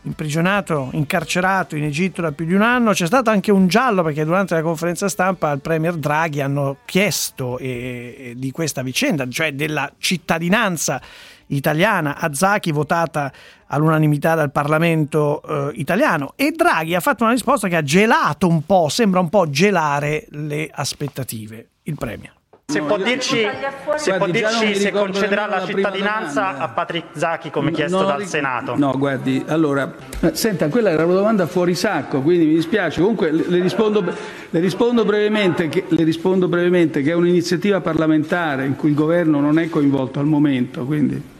[0.02, 2.92] imprigionato, incarcerato in Egitto da più di un anno.
[2.92, 7.58] C'è stato anche un giallo perché durante la conferenza stampa al Premier Draghi hanno chiesto
[7.58, 11.00] eh, di questa vicenda, cioè della cittadinanza
[11.48, 13.32] italiana a Zaki votata
[13.66, 18.64] all'unanimità dal Parlamento eh, italiano e Draghi ha fatto una risposta che ha gelato un
[18.64, 21.68] po', sembra un po' gelare le aspettative.
[21.88, 22.32] Il premio.
[22.68, 23.46] Se può dirci,
[23.94, 28.18] se, può dirci se concederà la la cittadinanza a Patrick Zaki come chiesto Non dal
[28.18, 28.76] ric- Senato?
[28.76, 33.00] No, guardi, allora, eh, senta, quella era una domanda fuori sacco, quindi mi dispiace.
[33.00, 34.02] Comunque le, le rispondo,
[34.50, 39.38] le rispondo brevemente che, le rispondo brevemente che è un'iniziativa parlamentare in cui il governo
[39.38, 41.34] non è coinvolto al momento, quindi...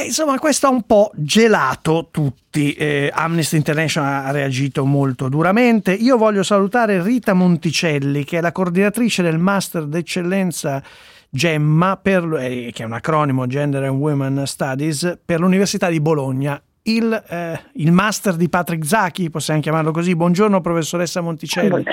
[0.00, 2.72] E insomma, questo ha un po' gelato tutti.
[2.72, 5.92] Eh, Amnesty International ha reagito molto duramente.
[5.92, 10.82] Io voglio salutare Rita Monticelli, che è la coordinatrice del Master d'Eccellenza
[11.28, 16.58] Gemma, per, eh, che è un acronimo Gender and Women Studies, per l'Università di Bologna.
[16.82, 20.16] Il, eh, il master di Patrick Zacchi, possiamo chiamarlo così.
[20.16, 21.84] Buongiorno, professoressa Monticelli.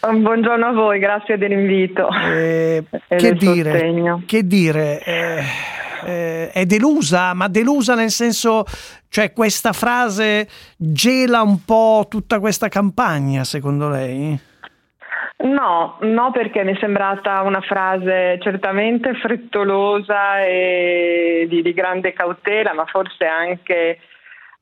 [0.00, 2.08] Buongiorno a voi, grazie dell'invito.
[2.32, 4.22] Eh, che dire?
[4.24, 5.02] Che dire?
[5.04, 5.42] Eh,
[6.04, 8.64] eh, è delusa, ma delusa nel senso,
[9.08, 14.48] cioè questa frase gela un po' tutta questa campagna, secondo lei?
[15.42, 22.74] No, no, perché mi è sembrata una frase certamente frettolosa e di, di grande cautela,
[22.74, 23.98] ma forse anche,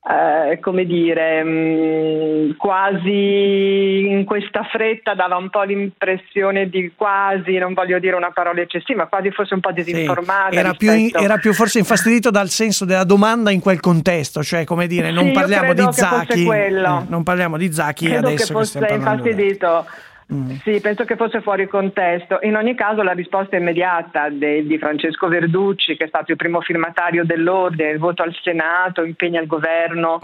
[0.09, 7.75] eh, come dire, mh, quasi in questa fretta dava un po' l'impressione di quasi, non
[7.75, 10.55] voglio dire una parola eccessiva, quasi forse un po' disinformata.
[10.55, 14.63] Era più, rispetto- era più forse infastidito dal senso della domanda in quel contesto, cioè
[14.63, 16.69] come dire, non Sì, parliamo di fosse Zacchi, eh,
[17.07, 19.23] non parliamo di Zacchi Credo adesso che che fosse stiamo parlando.
[20.31, 20.51] Mm.
[20.63, 22.39] Sì, penso che fosse fuori contesto.
[22.43, 26.61] In ogni caso la risposta immediata de- di Francesco Verducci, che è stato il primo
[26.61, 30.19] firmatario dell'ordine, il voto al Senato, impegna il governo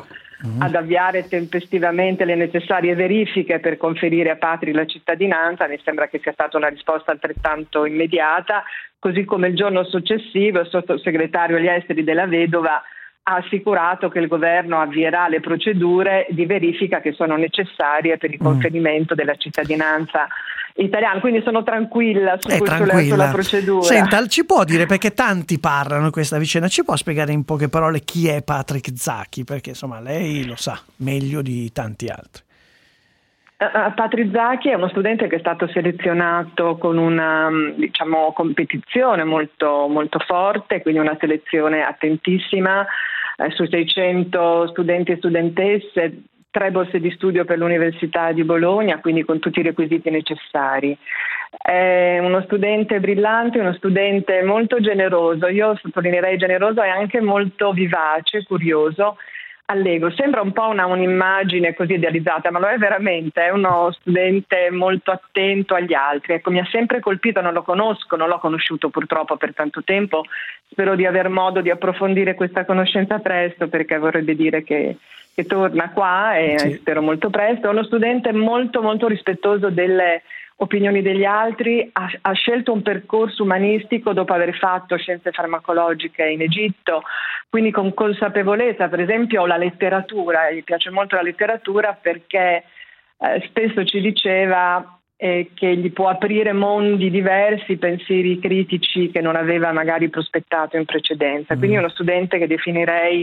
[0.60, 6.20] ad avviare tempestivamente le necessarie verifiche per conferire a Patrick la cittadinanza, mi sembra che
[6.22, 8.64] sia stata una risposta altrettanto immediata,
[9.00, 12.84] così come il giorno successivo il sottosegretario agli esteri della vedova
[13.28, 18.38] ha assicurato che il governo avvierà le procedure di verifica che sono necessarie per il
[18.38, 20.28] conferimento della cittadinanza
[20.76, 21.20] italiana.
[21.20, 23.02] Quindi sono tranquilla su tranquilla.
[23.02, 23.82] sulla procedura.
[23.82, 27.68] Senta, ci può dire perché tanti parlano di questa vicenda, ci può spiegare in poche
[27.68, 29.44] parole chi è Patrick Zacchi?
[29.44, 32.44] Perché insomma lei lo sa meglio di tanti altri.
[33.58, 39.88] Uh, Patri Zacchi è uno studente che è stato selezionato con una diciamo, competizione molto,
[39.88, 42.86] molto forte, quindi una selezione attentissima.
[43.38, 49.24] Eh, su 600 studenti e studentesse, tre borse di studio per l'Università di Bologna, quindi
[49.24, 50.98] con tutti i requisiti necessari.
[51.50, 58.44] È uno studente brillante, uno studente molto generoso, io sottolineerei generoso e anche molto vivace,
[58.46, 59.18] curioso
[59.66, 60.12] allegro.
[60.12, 65.12] Sembra un po' una, un'immagine così idealizzata, ma lo è veramente, è uno studente molto
[65.12, 66.34] attento agli altri.
[66.34, 70.24] Ecco, mi ha sempre colpito, non lo conosco, non l'ho conosciuto purtroppo per tanto tempo,
[70.70, 74.98] spero di aver modo di approfondire questa conoscenza presto perché vorrebbe dire che,
[75.34, 76.74] che torna qua e Sì.
[76.74, 77.68] spero molto presto.
[77.68, 80.24] È uno studente molto molto rispettoso delle
[80.58, 86.42] opinioni degli altri, ha, ha scelto un percorso umanistico dopo aver fatto scienze farmacologiche in
[86.42, 87.04] Egitto,
[87.50, 92.64] quindi con consapevolezza, per esempio la letteratura, gli piace molto la letteratura perché
[93.18, 99.36] eh, spesso ci diceva eh, che gli può aprire mondi diversi, pensieri critici che non
[99.36, 101.56] aveva magari prospettato in precedenza.
[101.56, 103.22] Quindi è uno studente che definirei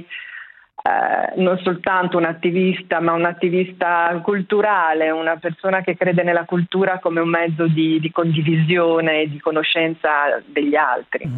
[0.85, 6.99] eh, non soltanto un attivista, ma un attivista culturale, una persona che crede nella cultura
[6.99, 11.29] come un mezzo di, di condivisione e di conoscenza degli altri.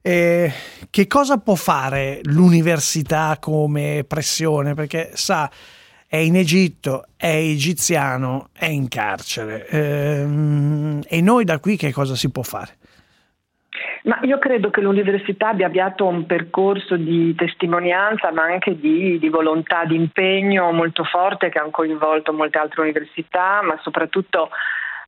[0.00, 0.50] Eh,
[0.90, 4.74] che cosa può fare l'università come pressione?
[4.74, 5.50] Perché sa,
[6.12, 9.66] è in Egitto, è egiziano, è in carcere.
[9.68, 12.76] Ehm, e noi da qui che cosa si può fare?
[14.02, 19.28] Ma io credo che l'università abbia avviato un percorso di testimonianza, ma anche di, di
[19.30, 24.50] volontà, di impegno molto forte che ha coinvolto molte altre università, ma soprattutto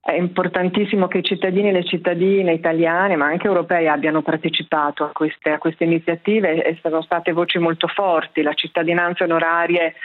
[0.01, 5.11] è importantissimo che i cittadini e le cittadine italiane, ma anche europei, abbiano partecipato a
[5.13, 8.41] queste, a queste iniziative e sono state voci molto forti.
[8.41, 9.97] La cittadinanza onorarie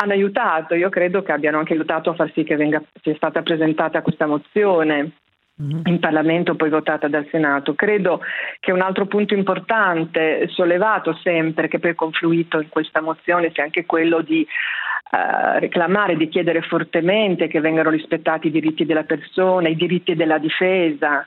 [0.00, 3.42] hanno aiutato, io credo che abbiano anche aiutato a far sì che venga, sia stata
[3.42, 5.12] presentata questa mozione
[5.60, 7.74] in Parlamento poi votata dal Senato.
[7.74, 8.20] Credo
[8.60, 13.64] che un altro punto importante sollevato sempre, che poi è confluito in questa mozione, sia
[13.64, 19.68] anche quello di eh, reclamare, di chiedere fortemente che vengano rispettati i diritti della persona,
[19.68, 21.26] i diritti della difesa.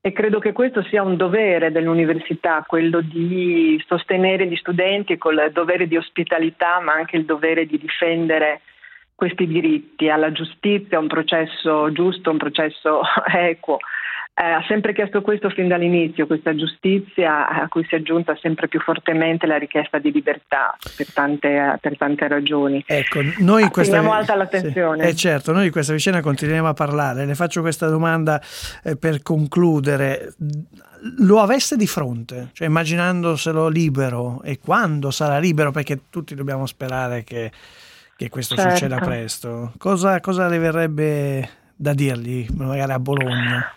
[0.00, 5.50] E credo che questo sia un dovere dell'università, quello di sostenere gli studenti con il
[5.52, 8.60] dovere di ospitalità, ma anche il dovere di difendere
[9.14, 13.00] questi diritti alla giustizia, un processo giusto, un processo
[13.34, 13.78] equo.
[14.40, 18.68] Eh, ha sempre chiesto questo fin dall'inizio, questa giustizia a cui si è aggiunta sempre
[18.68, 22.84] più fortemente la richiesta di libertà per tante, per tante ragioni.
[22.86, 25.08] Ecco, noi Ah, questa Teniamo alta l'attenzione.
[25.08, 27.26] Eh certo, noi di questa vicenda continueremo a parlare.
[27.26, 28.40] Le faccio questa domanda
[28.84, 30.34] eh, per concludere.
[31.18, 37.24] Lo avesse di fronte, cioè immaginandoselo libero e quando sarà libero, perché tutti dobbiamo sperare
[37.24, 37.50] che,
[38.16, 38.70] che questo Certo.
[38.70, 39.72] succeda presto.
[39.78, 43.72] Cosa, cosa le verrebbe da dirgli, magari a Bologna?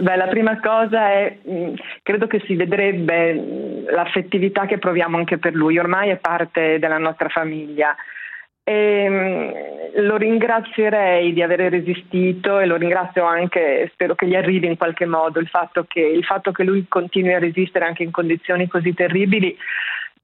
[0.00, 5.38] Beh, la prima cosa è, mh, credo che si vedrebbe mh, l'affettività che proviamo anche
[5.38, 7.94] per lui, ormai è parte della nostra famiglia.
[8.62, 14.66] E, mh, lo ringrazierei di aver resistito e lo ringrazio anche, spero che gli arrivi
[14.66, 18.10] in qualche modo il fatto che, il fatto che lui continui a resistere anche in
[18.10, 19.56] condizioni così terribili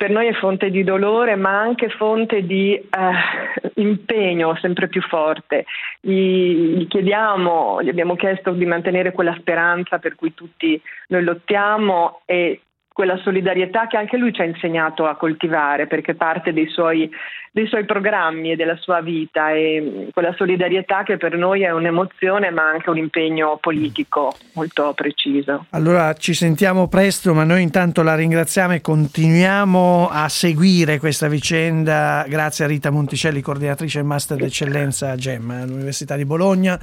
[0.02, 5.64] per noi è fonte di dolore, ma anche fonte di eh, impegno sempre più forte.
[6.00, 12.22] Gli, gli chiediamo, gli abbiamo chiesto di mantenere quella speranza per cui tutti noi lottiamo
[12.24, 12.62] e
[12.92, 17.10] quella solidarietà che anche lui ci ha insegnato a coltivare, perché parte dei suoi,
[17.50, 22.50] dei suoi programmi e della sua vita, e quella solidarietà che per noi è un'emozione,
[22.50, 25.66] ma anche un impegno politico molto preciso.
[25.70, 32.24] Allora ci sentiamo presto, ma noi intanto la ringraziamo e continuiamo a seguire questa vicenda
[32.28, 36.78] grazie a Rita Monticelli, coordinatrice del Master d'Eccellenza GEM all'Università di Bologna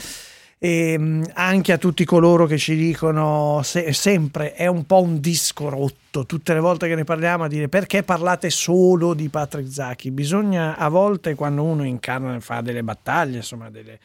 [0.62, 5.22] e mh, anche a tutti coloro che ci dicono se- sempre è un po' un
[5.22, 9.72] disco rotto tutte le volte che ne parliamo a dire perché parlate solo di Patrick
[9.72, 14.00] Zacchi bisogna a volte quando uno incarna fa delle battaglie insomma delle,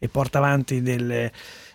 [0.00, 1.30] e porta avanti delle,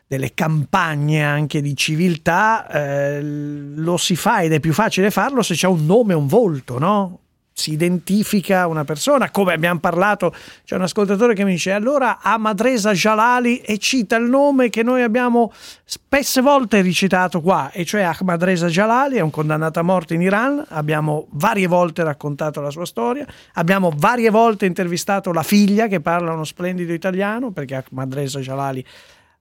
[0.06, 5.54] delle campagne anche di civiltà eh, lo si fa ed è più facile farlo se
[5.54, 7.20] c'è un nome e un volto no?
[7.58, 10.36] Si identifica una persona, come abbiamo parlato,
[10.66, 15.02] c'è un ascoltatore che mi dice allora Ahmadreza Jalali e cita il nome che noi
[15.02, 15.54] abbiamo
[15.86, 20.66] spesse volte recitato qua, e cioè Ahmadreza Jalali è un condannato a morte in Iran,
[20.68, 26.34] abbiamo varie volte raccontato la sua storia, abbiamo varie volte intervistato la figlia che parla
[26.34, 28.86] uno splendido italiano, perché Ahmadreza Jalali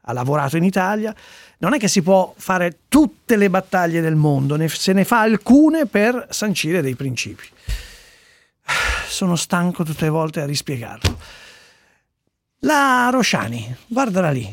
[0.02, 1.12] ha lavorato in Italia,
[1.58, 5.86] non è che si può fare tutte le battaglie del mondo, se ne fa alcune
[5.86, 7.46] per sancire dei principi.
[9.14, 11.20] Sono stanco tutte le volte a rispiegarlo.
[12.62, 14.52] La Rosciani, guardala lì,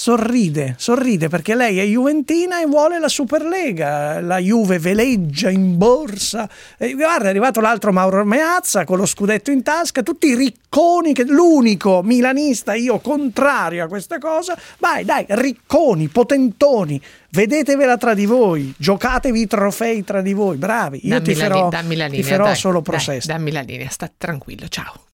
[0.00, 4.22] sorride, sorride perché lei è Juventina e vuole la Superlega.
[4.22, 6.48] La Juve veleggia in borsa.
[6.78, 11.12] E guarda, è arrivato l'altro Mauro Meazza con lo scudetto in tasca, tutti i ricconi,
[11.12, 14.56] che, l'unico milanista, io contrario a questa cosa.
[14.78, 16.98] Vai, dai, ricconi, potentoni,
[17.32, 21.00] vedetevela tra di voi, giocatevi i trofei tra di voi, bravi.
[21.02, 22.22] Io dammi, ti farò, li- dammi ti linea.
[22.24, 23.26] farò dai, solo prosesso.
[23.26, 25.08] dammi la linea, sta tranquillo, ciao.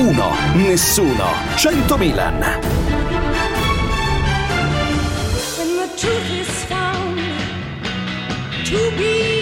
[0.00, 1.26] Uno, nessuno,
[1.56, 2.38] 100 Milan.
[5.58, 7.20] When the truth is found
[8.64, 9.39] to be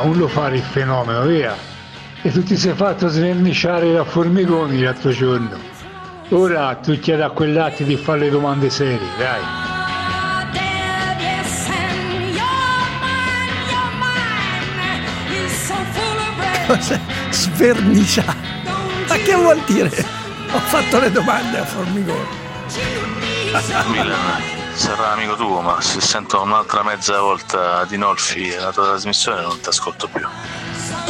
[0.00, 1.54] Non lo fare il fenomeno, via.
[2.22, 5.58] E tu ti sei fatto sverniciare da formigoni l'altro giorno.
[6.30, 9.40] Ora tu chiedi a quell'atti di fare le domande serie, dai.
[16.66, 17.00] Cosa?
[17.30, 18.36] Sverniciare.
[19.08, 19.90] Ma che vuol dire?
[20.52, 22.46] Ho fatto le domande a Formigone.
[23.90, 29.42] Milan, sarà amico tuo, ma se sento un'altra mezza volta di Nolfi nella tua trasmissione
[29.42, 30.24] non ti ascolto più.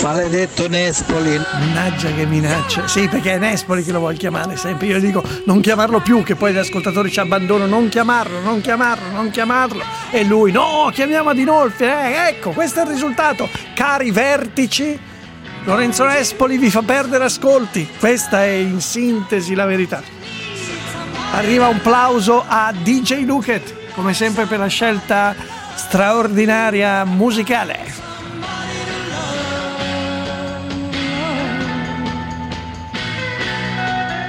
[0.02, 1.38] Maledetto Nespoli.
[1.52, 2.88] Mannaggia che minaccia.
[2.88, 4.86] Sì, perché è Nespoli che lo vuole chiamare sempre.
[4.86, 7.68] Io dico non chiamarlo più, che poi gli ascoltatori ci abbandonano.
[7.68, 9.84] Non chiamarlo, non chiamarlo, non chiamarlo.
[10.10, 11.84] E lui, no, chiamiamo Adinolfi.
[11.84, 13.50] Eh, ecco, questo è il risultato.
[13.74, 14.98] Cari vertici,
[15.64, 17.86] Lorenzo Nespoli vi fa perdere ascolti.
[17.98, 20.02] Questa è in sintesi la verità.
[21.32, 25.34] Arriva un plauso a DJ Luket, come sempre per la scelta
[25.74, 28.06] straordinaria musicale.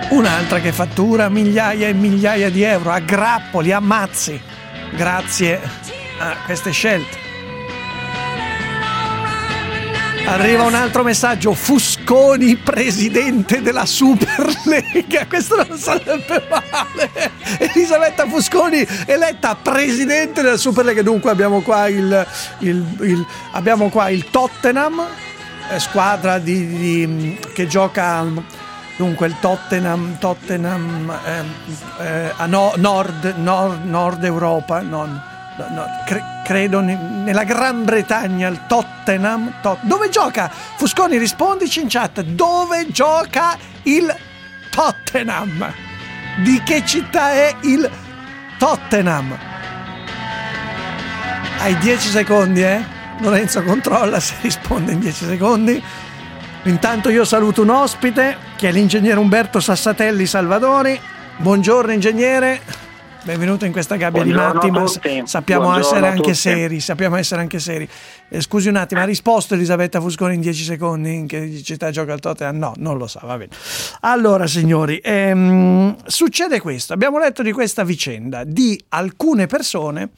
[0.10, 4.40] Un'altra che fattura migliaia e migliaia di euro a grappoli, a mazzi,
[4.96, 5.62] grazie
[6.20, 7.29] a queste scelte.
[10.32, 17.32] Arriva un altro messaggio, Fusconi presidente della Superlega, questo non sarebbe male.
[17.58, 22.28] Elisabetta Fusconi eletta presidente della Superlega, dunque abbiamo qua il,
[22.60, 25.04] il- il- abbiamo qua il Tottenham,
[25.72, 28.24] eh, squadra di- di- che gioca
[28.98, 31.54] dunque il Tottenham, Tottenham ehm,
[32.02, 35.22] eh, a no- nord, nord, nord Europa, non-
[35.68, 39.56] no, no, cre- credo ne- nella Gran Bretagna, il Tottenham.
[39.62, 40.50] Tot- dove gioca?
[40.50, 42.22] Fusconi, rispondici in chat.
[42.22, 44.14] Dove gioca il
[44.70, 45.74] Tottenham?
[46.44, 47.90] Di che città è il
[48.58, 49.38] Tottenham?
[51.60, 52.82] Hai 10 secondi, eh?
[53.20, 55.84] Lorenzo controlla se risponde in 10 secondi.
[56.64, 61.00] Intanto io saluto un ospite che è l'ingegnere Umberto Sassatelli Salvadori.
[61.38, 62.62] Buongiorno ingegnere,
[63.24, 67.16] benvenuto in questa gabbia di Buongiorno matti, a ma sappiamo Buongiorno essere anche seri, sappiamo
[67.16, 67.88] essere anche seri.
[68.30, 72.14] Eh, scusi un attimo, ha risposto Elisabetta Fusconi in 10 secondi in che città gioca
[72.14, 72.58] il Tottenham?
[72.58, 73.52] No, non lo sa, va bene.
[74.02, 80.12] Allora signori, ehm, succede questo, abbiamo letto di questa vicenda di alcune persone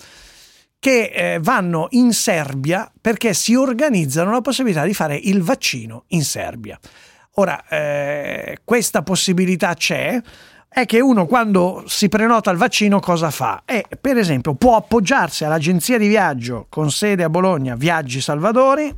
[0.80, 6.24] che eh, vanno in Serbia perché si organizzano la possibilità di fare il vaccino in
[6.24, 6.80] Serbia.
[7.36, 10.20] Ora, eh, questa possibilità c'è,
[10.74, 13.64] è che uno quando si prenota il vaccino cosa fa?
[13.66, 18.90] E, per esempio, può appoggiarsi all'agenzia di viaggio con sede a Bologna, Viaggi Salvadori,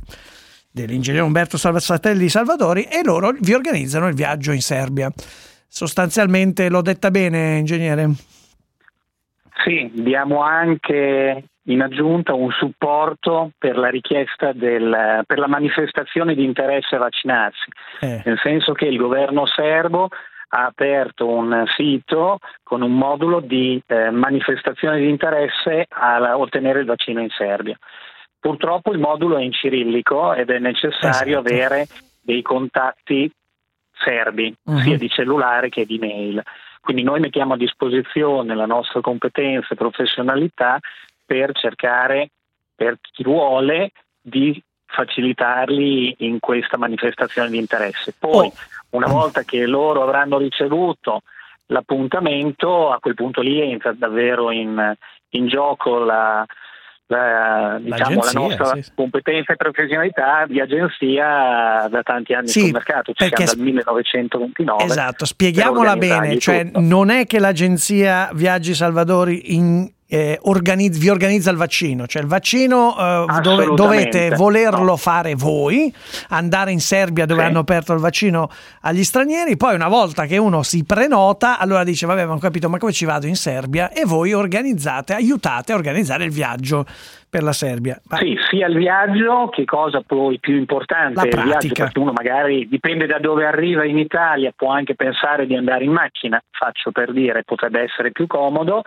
[0.70, 5.10] dell'ingegnere Umberto Salvatelli Salvadori, e loro vi organizzano il viaggio in Serbia.
[5.66, 8.08] Sostanzialmente, l'ho detta bene, ingegnere?
[9.64, 16.44] Sì, diamo anche in aggiunta un supporto per la richiesta del, per la manifestazione di
[16.44, 17.68] interesse a vaccinarsi,
[18.00, 18.22] Eh.
[18.24, 20.10] nel senso che il governo serbo
[20.54, 26.86] ha aperto un sito con un modulo di eh, manifestazione di interesse a ottenere il
[26.86, 27.76] vaccino in Serbia.
[28.38, 31.54] Purtroppo il modulo è in cirillico ed è necessario Esatto.
[31.54, 31.86] avere
[32.22, 33.28] dei contatti
[33.96, 34.76] serbi, Mhm.
[34.78, 36.40] sia di cellulare che di mail.
[36.80, 40.78] Quindi noi mettiamo a disposizione la nostra competenza e professionalità
[41.26, 42.28] per cercare,
[42.76, 43.90] per chi vuole,
[44.20, 48.14] di facilitarli in questa manifestazione di interesse.
[48.16, 48.50] Poi,
[48.96, 51.22] una volta che loro avranno ricevuto
[51.66, 54.94] l'appuntamento, a quel punto lì entra davvero in,
[55.30, 56.44] in gioco la,
[57.06, 62.72] la, diciamo, la nostra sì, competenza e professionalità di agenzia da tanti anni Sì, sul
[62.72, 64.84] mercato, ci perché dal 1929.
[64.84, 71.50] Esatto, spieghiamola bene, cioè non è che l'agenzia Viaggi Salvadori in- eh, organizz- vi organizza
[71.50, 74.96] il vaccino, cioè il vaccino eh, dove- dovete volerlo no.
[74.96, 75.92] fare voi,
[76.28, 77.46] andare in Serbia dove Sì.
[77.48, 78.48] hanno aperto il vaccino
[78.82, 82.68] agli stranieri, poi una volta che uno si prenota, allora dice vabbè ma ho capito
[82.68, 86.84] ma come ci vado in Serbia e voi organizzate, aiutate a organizzare il viaggio
[87.28, 88.00] per la Serbia.
[88.08, 91.82] Ma- Sì, sia il viaggio, che cosa poi più importante La è il viaggio, pratica.
[91.84, 95.90] perché uno magari dipende da dove arriva in Italia, può anche pensare di andare in
[95.90, 98.82] macchina, faccio per dire, potrebbe essere più comodo.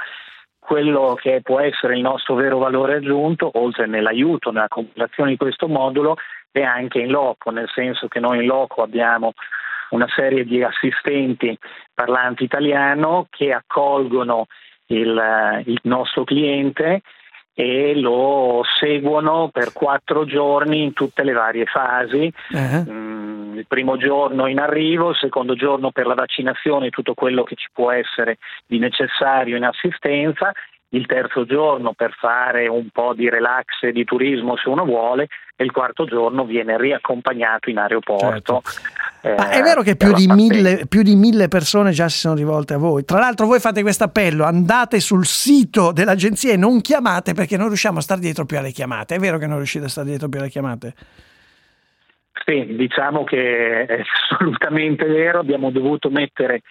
[0.68, 5.70] Quello che può essere il nostro vero valore aggiunto, oltre nell'aiuto, nella complezione di questo
[5.70, 6.18] modulo,
[6.52, 9.32] è anche in loco, nel senso che noi in loco abbiamo
[9.92, 11.58] una serie di assistenti
[11.94, 14.48] parlanti italiano che accolgono
[14.88, 17.00] il, eh, il nostro cliente
[17.60, 22.32] e lo seguono per quattro giorni in tutte le varie fasi.
[22.56, 27.42] Mm, il primo giorno in arrivo, il secondo giorno per la vaccinazione e tutto quello
[27.42, 30.52] che ci può essere di necessario in assistenza,
[30.90, 35.28] il terzo giorno per fare un po' di relax e di turismo se uno vuole
[35.60, 38.62] e il quarto giorno viene riaccompagnato in aeroporto.
[38.64, 39.36] Certo.
[39.36, 42.36] Ma eh, è vero che più di, mille, più di mille persone già si sono
[42.36, 43.04] rivolte a voi.
[43.04, 47.68] Tra l'altro, voi fate questo appello: andate sul sito dell'agenzia e non chiamate perché non
[47.68, 49.16] riusciamo a stare dietro più alle chiamate.
[49.16, 50.94] È vero che non riuscite a stare dietro più alle chiamate?
[52.46, 56.62] Sì, diciamo che è assolutamente vero, abbiamo dovuto mettere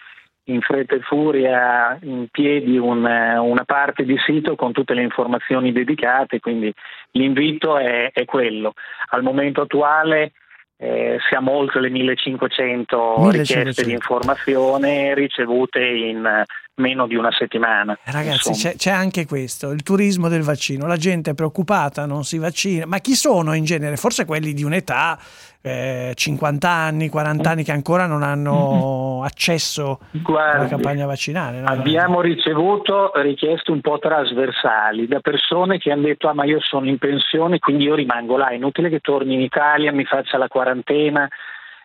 [0.49, 5.71] in fretta e furia in piedi un- una parte di sito con tutte le informazioni
[5.71, 6.73] dedicate, quindi
[7.11, 8.73] l'invito è, è quello.
[9.09, 10.31] Al momento attuale
[10.79, 13.31] eh, siamo oltre le 1500, 1500.
[13.31, 16.45] richieste di informazione ricevute in eh,
[16.77, 17.97] meno di una settimana.
[18.03, 20.87] Ragazzi, c'è, c'è anche questo: il turismo del vaccino.
[20.87, 22.85] La gente è preoccupata, non si vaccina.
[22.85, 23.97] Ma chi sono in genere?
[23.97, 25.17] Forse quelli di un'età,
[25.61, 31.59] eh, 50 anni, 40 anni, che ancora non hanno accesso alla Guardi, campagna vaccinale.
[31.59, 31.67] no?
[31.67, 36.87] Abbiamo ricevuto richieste un po' trasversali da persone che hanno detto ah ma io sono
[36.87, 40.47] in pensione quindi io rimango là, è inutile che torni in Italia, mi faccia la
[40.47, 41.27] quarantena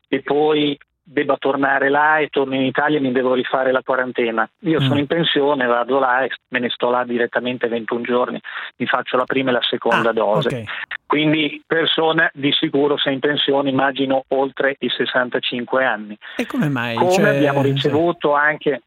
[0.09, 4.49] e poi debba tornare là e torno in Italia e mi devo rifare la quarantena.
[4.61, 4.87] Io Mm.
[4.87, 8.41] sono in pensione, vado là e me ne sto là direttamente 21 giorni,
[8.77, 10.49] mi faccio la prima e la seconda Ah, dose.
[10.49, 10.65] ok.
[11.07, 16.17] Quindi persona di sicuro se in pensione immagino oltre i 65 anni.
[16.37, 16.95] E come mai?
[16.95, 18.83] Come Cioè, abbiamo ricevuto anche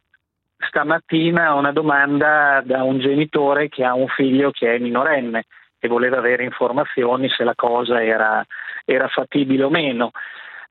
[0.58, 5.44] stamattina una domanda da un genitore che ha un figlio che è minorenne
[5.80, 8.44] e voleva avere informazioni se la cosa era,
[8.86, 10.12] era fattibile o meno.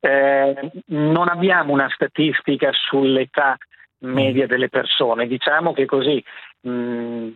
[0.05, 3.57] Eh, non abbiamo una statistica sull'età
[4.01, 6.23] media delle persone, diciamo che così
[6.61, 7.29] mh,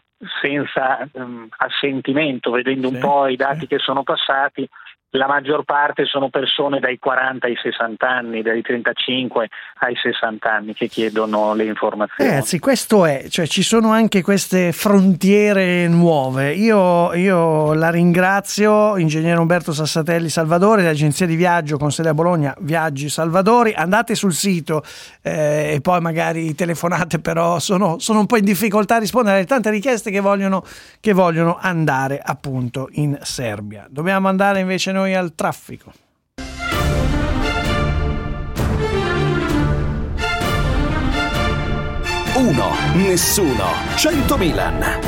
[0.42, 4.68] senza mh, assentimento, vedendo un Sì, po' i dati che sono passati,
[5.12, 9.48] la maggior parte sono persone dai 40 ai 60 anni, dai 35
[9.80, 12.28] ai 60 anni che chiedono le informazioni.
[12.28, 16.52] Ragazzi, questo è, cioè ci sono anche queste frontiere nuove.
[16.52, 22.54] Io, io la ringrazio, ingegnere Umberto Sassatelli Salvadori, l'agenzia di viaggio con sede a Bologna,
[22.58, 23.72] Viaggi Salvadori.
[23.72, 24.82] Andate sul sito
[25.22, 29.46] eh, e poi magari telefonate, però sono, sono un po' in difficoltà a rispondere alle
[29.46, 30.62] tante richieste che vogliono,
[31.00, 33.86] che vogliono andare appunto in Serbia.
[33.88, 35.92] Dobbiamo andare invece noi al traffico.
[42.34, 45.00] Uno, nessuno, 100 Milan.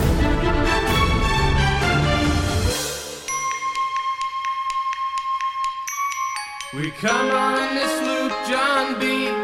[6.73, 9.40] We come on this loop, John B.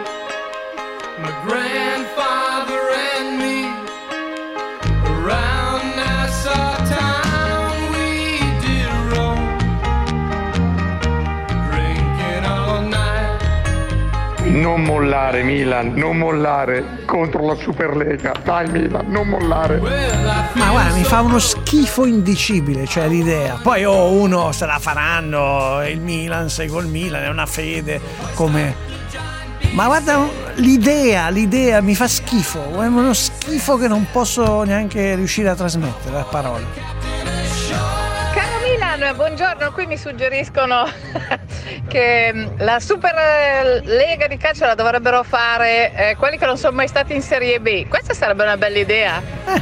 [14.57, 18.33] Non mollare Milan, non mollare contro la Superlega.
[18.43, 19.79] Dai Milan, non mollare.
[19.79, 23.59] Ma guarda, mi fa uno schifo indicibile, cioè l'idea.
[23.63, 28.01] Poi oh, uno se la faranno, il Milan, segue il Milan, è una fede
[28.33, 28.75] come...
[29.73, 35.51] Ma guarda, l'idea, l'idea mi fa schifo, è uno schifo che non posso neanche riuscire
[35.51, 36.65] a trasmettere a parole.
[38.97, 40.89] Milan, buongiorno, qui mi suggeriscono
[41.87, 46.57] che mm, la Super eh, Lega di calcio la dovrebbero fare eh, quelli che non
[46.57, 47.89] sono mai stati in Serie B.
[47.89, 49.21] Questa sarebbe una bella idea.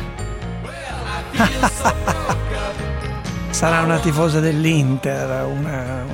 [3.51, 6.05] Sarà una tifosa dell'Inter, una...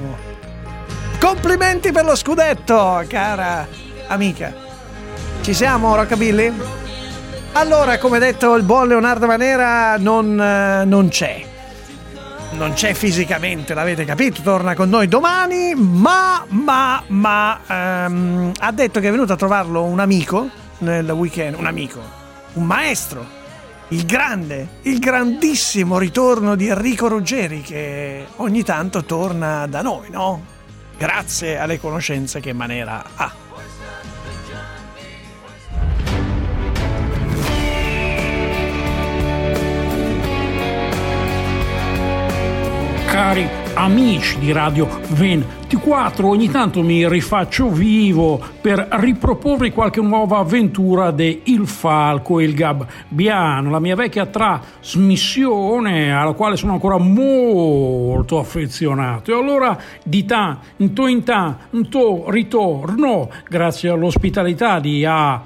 [1.21, 3.69] Complimenti per lo scudetto, cara
[4.07, 4.51] amica.
[5.43, 6.55] Ci siamo, Rockabilly?
[7.53, 11.49] Allora, come detto, il buon Leonardo Manera non, eh, non c'è.
[12.53, 18.99] Non c'è fisicamente, l'avete capito, torna con noi domani, ma, ma, ma, ehm, ha detto
[18.99, 20.49] che è venuto a trovarlo un amico
[20.79, 22.01] nel weekend, un amico,
[22.55, 23.25] un maestro,
[23.89, 30.43] il grande, il grandissimo ritorno di Enrico Ruggeri che ogni tanto torna da noi, no?
[30.99, 33.50] Grazie alle conoscenze che Manera ha.
[43.21, 51.11] Cari amici di Radio 24, ogni tanto mi rifaccio vivo per riproporvi qualche nuova avventura
[51.11, 58.39] di Il Falco e il Gabbiano, la mia vecchia trasmissione alla quale sono ancora molto
[58.39, 59.33] affezionato.
[59.33, 65.43] E allora di ta, in to in ta, in to ritorno, grazie all'ospitalità di A.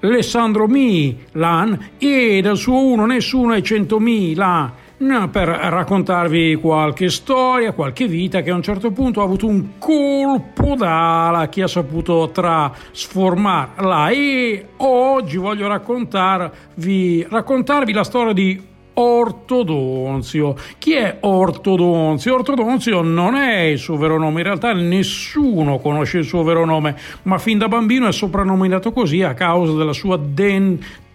[0.00, 8.40] Alessandro Milan e del suo uno nessuno e centomila Per raccontarvi qualche storia, qualche vita
[8.40, 14.66] che a un certo punto ha avuto un colpo d'ala che ha saputo trasformarla e
[14.78, 18.60] oggi voglio raccontarvi, raccontarvi la storia di
[18.94, 20.56] Ortodonzio.
[20.78, 22.34] Chi è Ortodonzio?
[22.34, 26.96] Ortodonzio non è il suo vero nome, in realtà nessuno conosce il suo vero nome,
[27.22, 30.16] ma fin da bambino è soprannominato così a causa della sua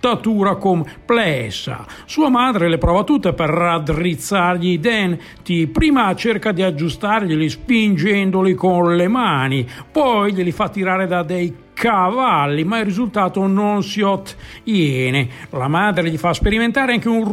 [0.04, 1.86] dentatura complessa.
[2.04, 8.98] Sua madre le prova tutte per raddrizzargli i denti, prima cerca di aggiustarglieli spingendoli con
[8.98, 15.30] le mani, poi glieli fa tirare da dei cavalli, ma il risultato non si ottiene.
[15.52, 17.24] La madre gli fa sperimentare anche un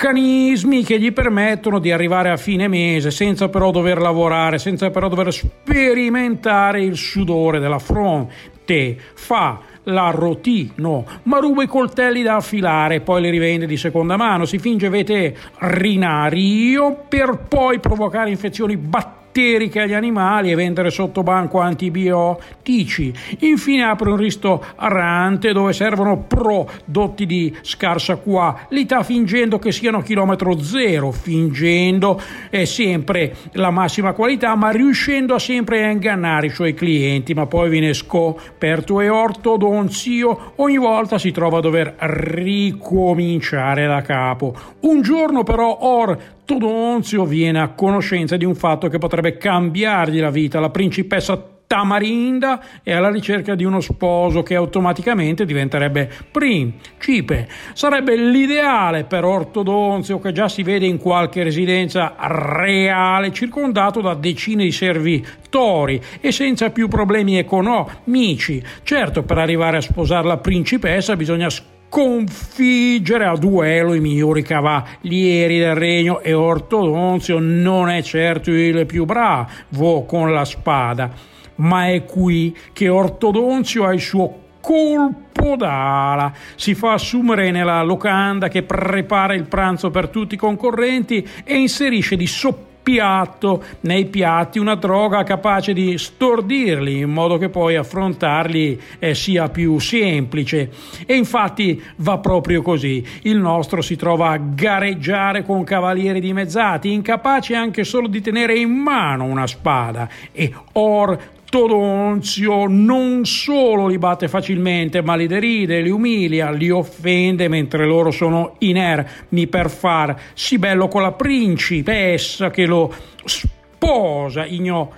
[0.00, 5.08] meccanismi che gli permettono di arrivare a fine mese senza però dover lavorare, senza però
[5.08, 8.96] dover sperimentare il sudore della fronte.
[9.12, 14.46] Fa l'arrotino, ma ruba i coltelli da affilare e poi li rivende di seconda mano.
[14.46, 21.60] Si finge veterinario per poi provocare infezioni batteriche batteriche agli animali e vendere sotto banco
[21.60, 23.12] antibiotici.
[23.40, 31.12] Infine apre un ristorante dove servono prodotti di scarsa qualità fingendo che siano chilometro zero,
[31.12, 32.20] fingendo
[32.50, 37.70] è sempre la massima qualità ma riuscendo sempre a ingannare i suoi clienti ma poi
[37.70, 44.54] viene scoperto e ortodonzio ogni volta si trova a dover ricominciare da capo.
[44.80, 46.18] Un giorno però Or
[46.50, 50.58] Todonzio viene a conoscenza di un fatto che potrebbe cambiargli la vita.
[50.58, 57.46] La principessa Tamarinda è alla ricerca di uno sposo che automaticamente diventerebbe principe.
[57.74, 64.64] Sarebbe l'ideale per Ortodonzio che già si vede in qualche residenza reale circondato da decine
[64.64, 68.60] di servitori e senza più problemi economici.
[68.82, 71.48] Certo, per arrivare a sposare la principessa bisogna
[71.90, 79.04] sconfiggere a duello i migliori cavalieri del regno e Ortodonzio non è certo il più
[79.04, 81.10] bravo con la spada,
[81.56, 86.32] ma è qui che Ortodonzio ha il suo colpo d'ala.
[86.54, 92.14] Si fa assumere nella locanda che prepara il pranzo per tutti i concorrenti e inserisce
[92.14, 98.80] di sopra piatto nei piatti una droga capace di stordirli in modo che poi affrontarli
[98.98, 100.70] eh, sia più semplice.
[101.06, 103.04] E infatti va proprio così.
[103.22, 108.70] Il nostro si trova a gareggiare con cavalieri dimezzati incapaci anche solo di tenere in
[108.70, 110.08] mano una spada.
[110.32, 111.18] E or
[111.52, 118.12] Ortodonzio non solo li batte facilmente, ma li deride, li umilia, li offende mentre loro
[118.12, 122.94] sono inermi per far sì bello con la principessa che lo
[123.24, 124.94] sposa, ignorando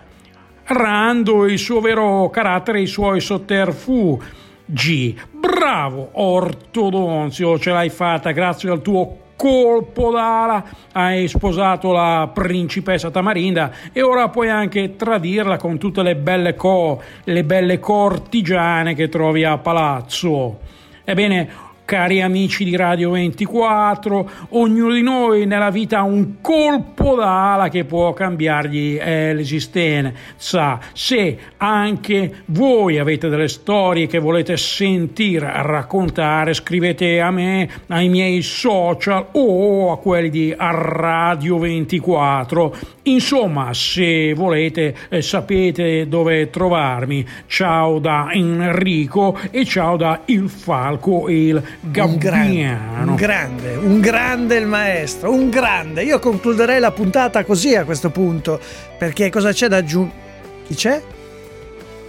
[1.47, 5.19] il suo vero carattere e i suoi sotterfugi.
[5.31, 13.73] Bravo Ortodonzio, ce l'hai fatta grazie al tuo colpo d'ala, hai sposato la principessa Tamarinda
[13.93, 19.45] e ora puoi anche tradirla con tutte le belle co, le belle cortigiane che trovi
[19.45, 20.59] a palazzo.
[21.05, 27.69] Ebbene, cari amici di Radio 24, ognuno di noi nella vita ha un colpo d'ala
[27.69, 30.81] che può cambiargli eh, l'esistenza.
[30.95, 38.41] Se anche voi avete delle storie che volete sentire raccontare, scrivete a me, ai miei
[38.41, 42.75] social o a quelli di Radio 24.
[43.03, 47.27] Insomma, se volete eh, sapete dove trovarmi.
[47.47, 54.01] Ciao da Enrico e ciao da Il Falco e il un grande, un grande, un
[54.01, 56.05] grande il maestro, un grande.
[56.05, 58.61] Io concluderei la puntata così a questo punto,
[58.97, 60.21] perché cosa c'è da aggiungere?
[60.67, 61.03] Chi c'è?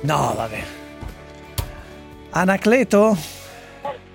[0.01, 0.63] No, vabbè.
[2.31, 3.17] Anacleto?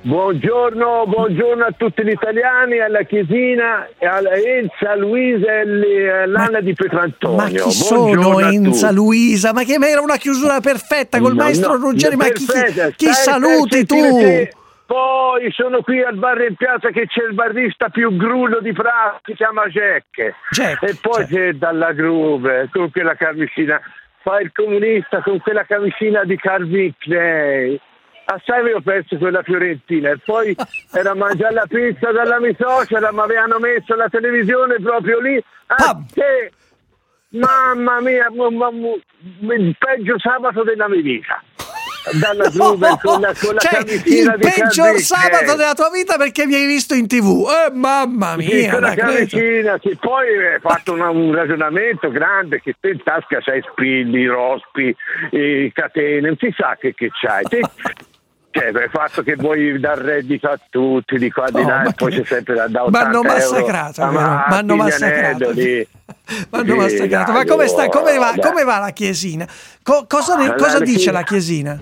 [0.01, 7.37] Buongiorno, buongiorno a tutti gli italiani, alla Chiesina, alla Enza, Luisa e all'Anna di Petrantonio.
[7.37, 9.53] Ma chi sono Enza, Luisa?
[9.53, 12.15] Ma che era una chiusura perfetta col No, maestro no, Ruggeri?
[12.15, 14.19] Ma chi, perfetta, chi stai- saluti stai tu?
[14.19, 14.53] te.
[14.89, 19.21] Poi sono qui al bar in piazza che c'è il barista più grullo di Prato,
[19.25, 20.35] si chiama Jack.
[20.81, 23.79] e poi c'è dalla Gruber con quella camicina,
[24.23, 27.79] fa il comunista con quella camicina di Calvin Klein.
[28.25, 30.57] Assai avevo perso quella fiorentina e poi
[30.91, 35.37] era a mangiare la pizza dalla mia suocera, mi avevano messo la televisione proprio lì.
[35.67, 36.51] A te!
[37.33, 38.99] Mamma mia, mu-
[39.53, 41.43] il peggio sabato della mia vita.
[42.13, 46.47] Dalla Gruber con la, con la Cioè, il peggior Calvin sabato della tua vita perché
[46.47, 47.47] mi hai visto in tv.
[47.49, 49.37] Eh, mamma Sì, mia, quella Anacleto.
[49.37, 49.97] camicina, sì.
[50.01, 54.95] poi hai fatto una- un ragionamento grande che te in tasca c'hai spilli, rospi,
[55.31, 57.43] eh, catene, non si sa che, che c'hai.
[57.45, 57.61] Te-
[58.51, 61.91] cioè, per il fatto che vuoi dar reddito a tutti di qua di là ma
[61.91, 64.75] e poi c'è sempre da, da 80 M'hanno euro massacrato, a è vero, Matti, m'hanno
[64.75, 65.55] gli massacrato.
[65.55, 65.87] Sì,
[66.75, 67.33] massacrato.
[67.33, 69.47] Ma come, sta, come, va, come va la chiesina?
[69.83, 71.81] Co- cosa Ah, cosa la dice chiesina- la chiesina?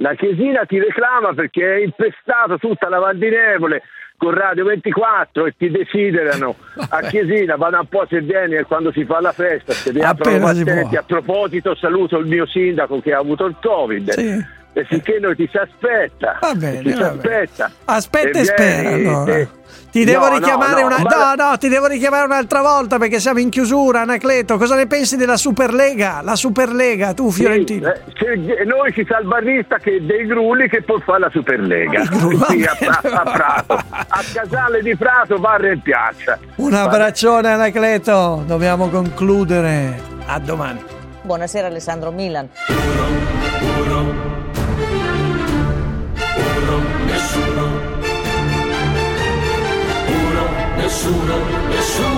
[0.00, 3.82] La Chiesina ti reclama perché è impestato tutta la Val di Nevole
[4.16, 6.56] con Radio 24 e ti desiderano
[6.90, 10.00] a Chiesina, vada un po' se vieni e quando si fa la festa, se vi
[10.00, 10.96] aprono battenti.
[10.96, 14.10] A proposito saluto il mio sindaco che ha avuto il Covid.
[14.10, 14.56] Sì.
[14.74, 16.38] E sicché noi ti si aspetta.
[16.40, 17.70] Va bene, ti si aspetta.
[17.86, 19.34] Aspetta e, E spera vieni, allora.
[19.36, 19.48] e-
[19.90, 20.98] Ti devo No, no, richiamare no, una...
[20.98, 24.58] ma- No, no, ti devo richiamare un'altra volta perché siamo in chiusura, Anacleto.
[24.58, 26.20] Cosa ne pensi della Superlega?
[26.22, 27.90] La Superlega, tu Fiorentino.
[28.14, 31.30] Sì, eh, c'è- noi ci sta il barista che dei grulli che può fare la
[31.32, 37.50] Superlega Qui a, a- a Prato a Casale di Prato barra in piazza Un abbraccione
[37.50, 39.98] Anacleto, dobbiamo concludere.
[40.26, 40.82] A domani.
[41.22, 42.48] Buonasera Alessandro Milan.
[42.68, 44.47] Nessuno,
[51.08, 51.36] nessuno,
[51.70, 52.17] nessuno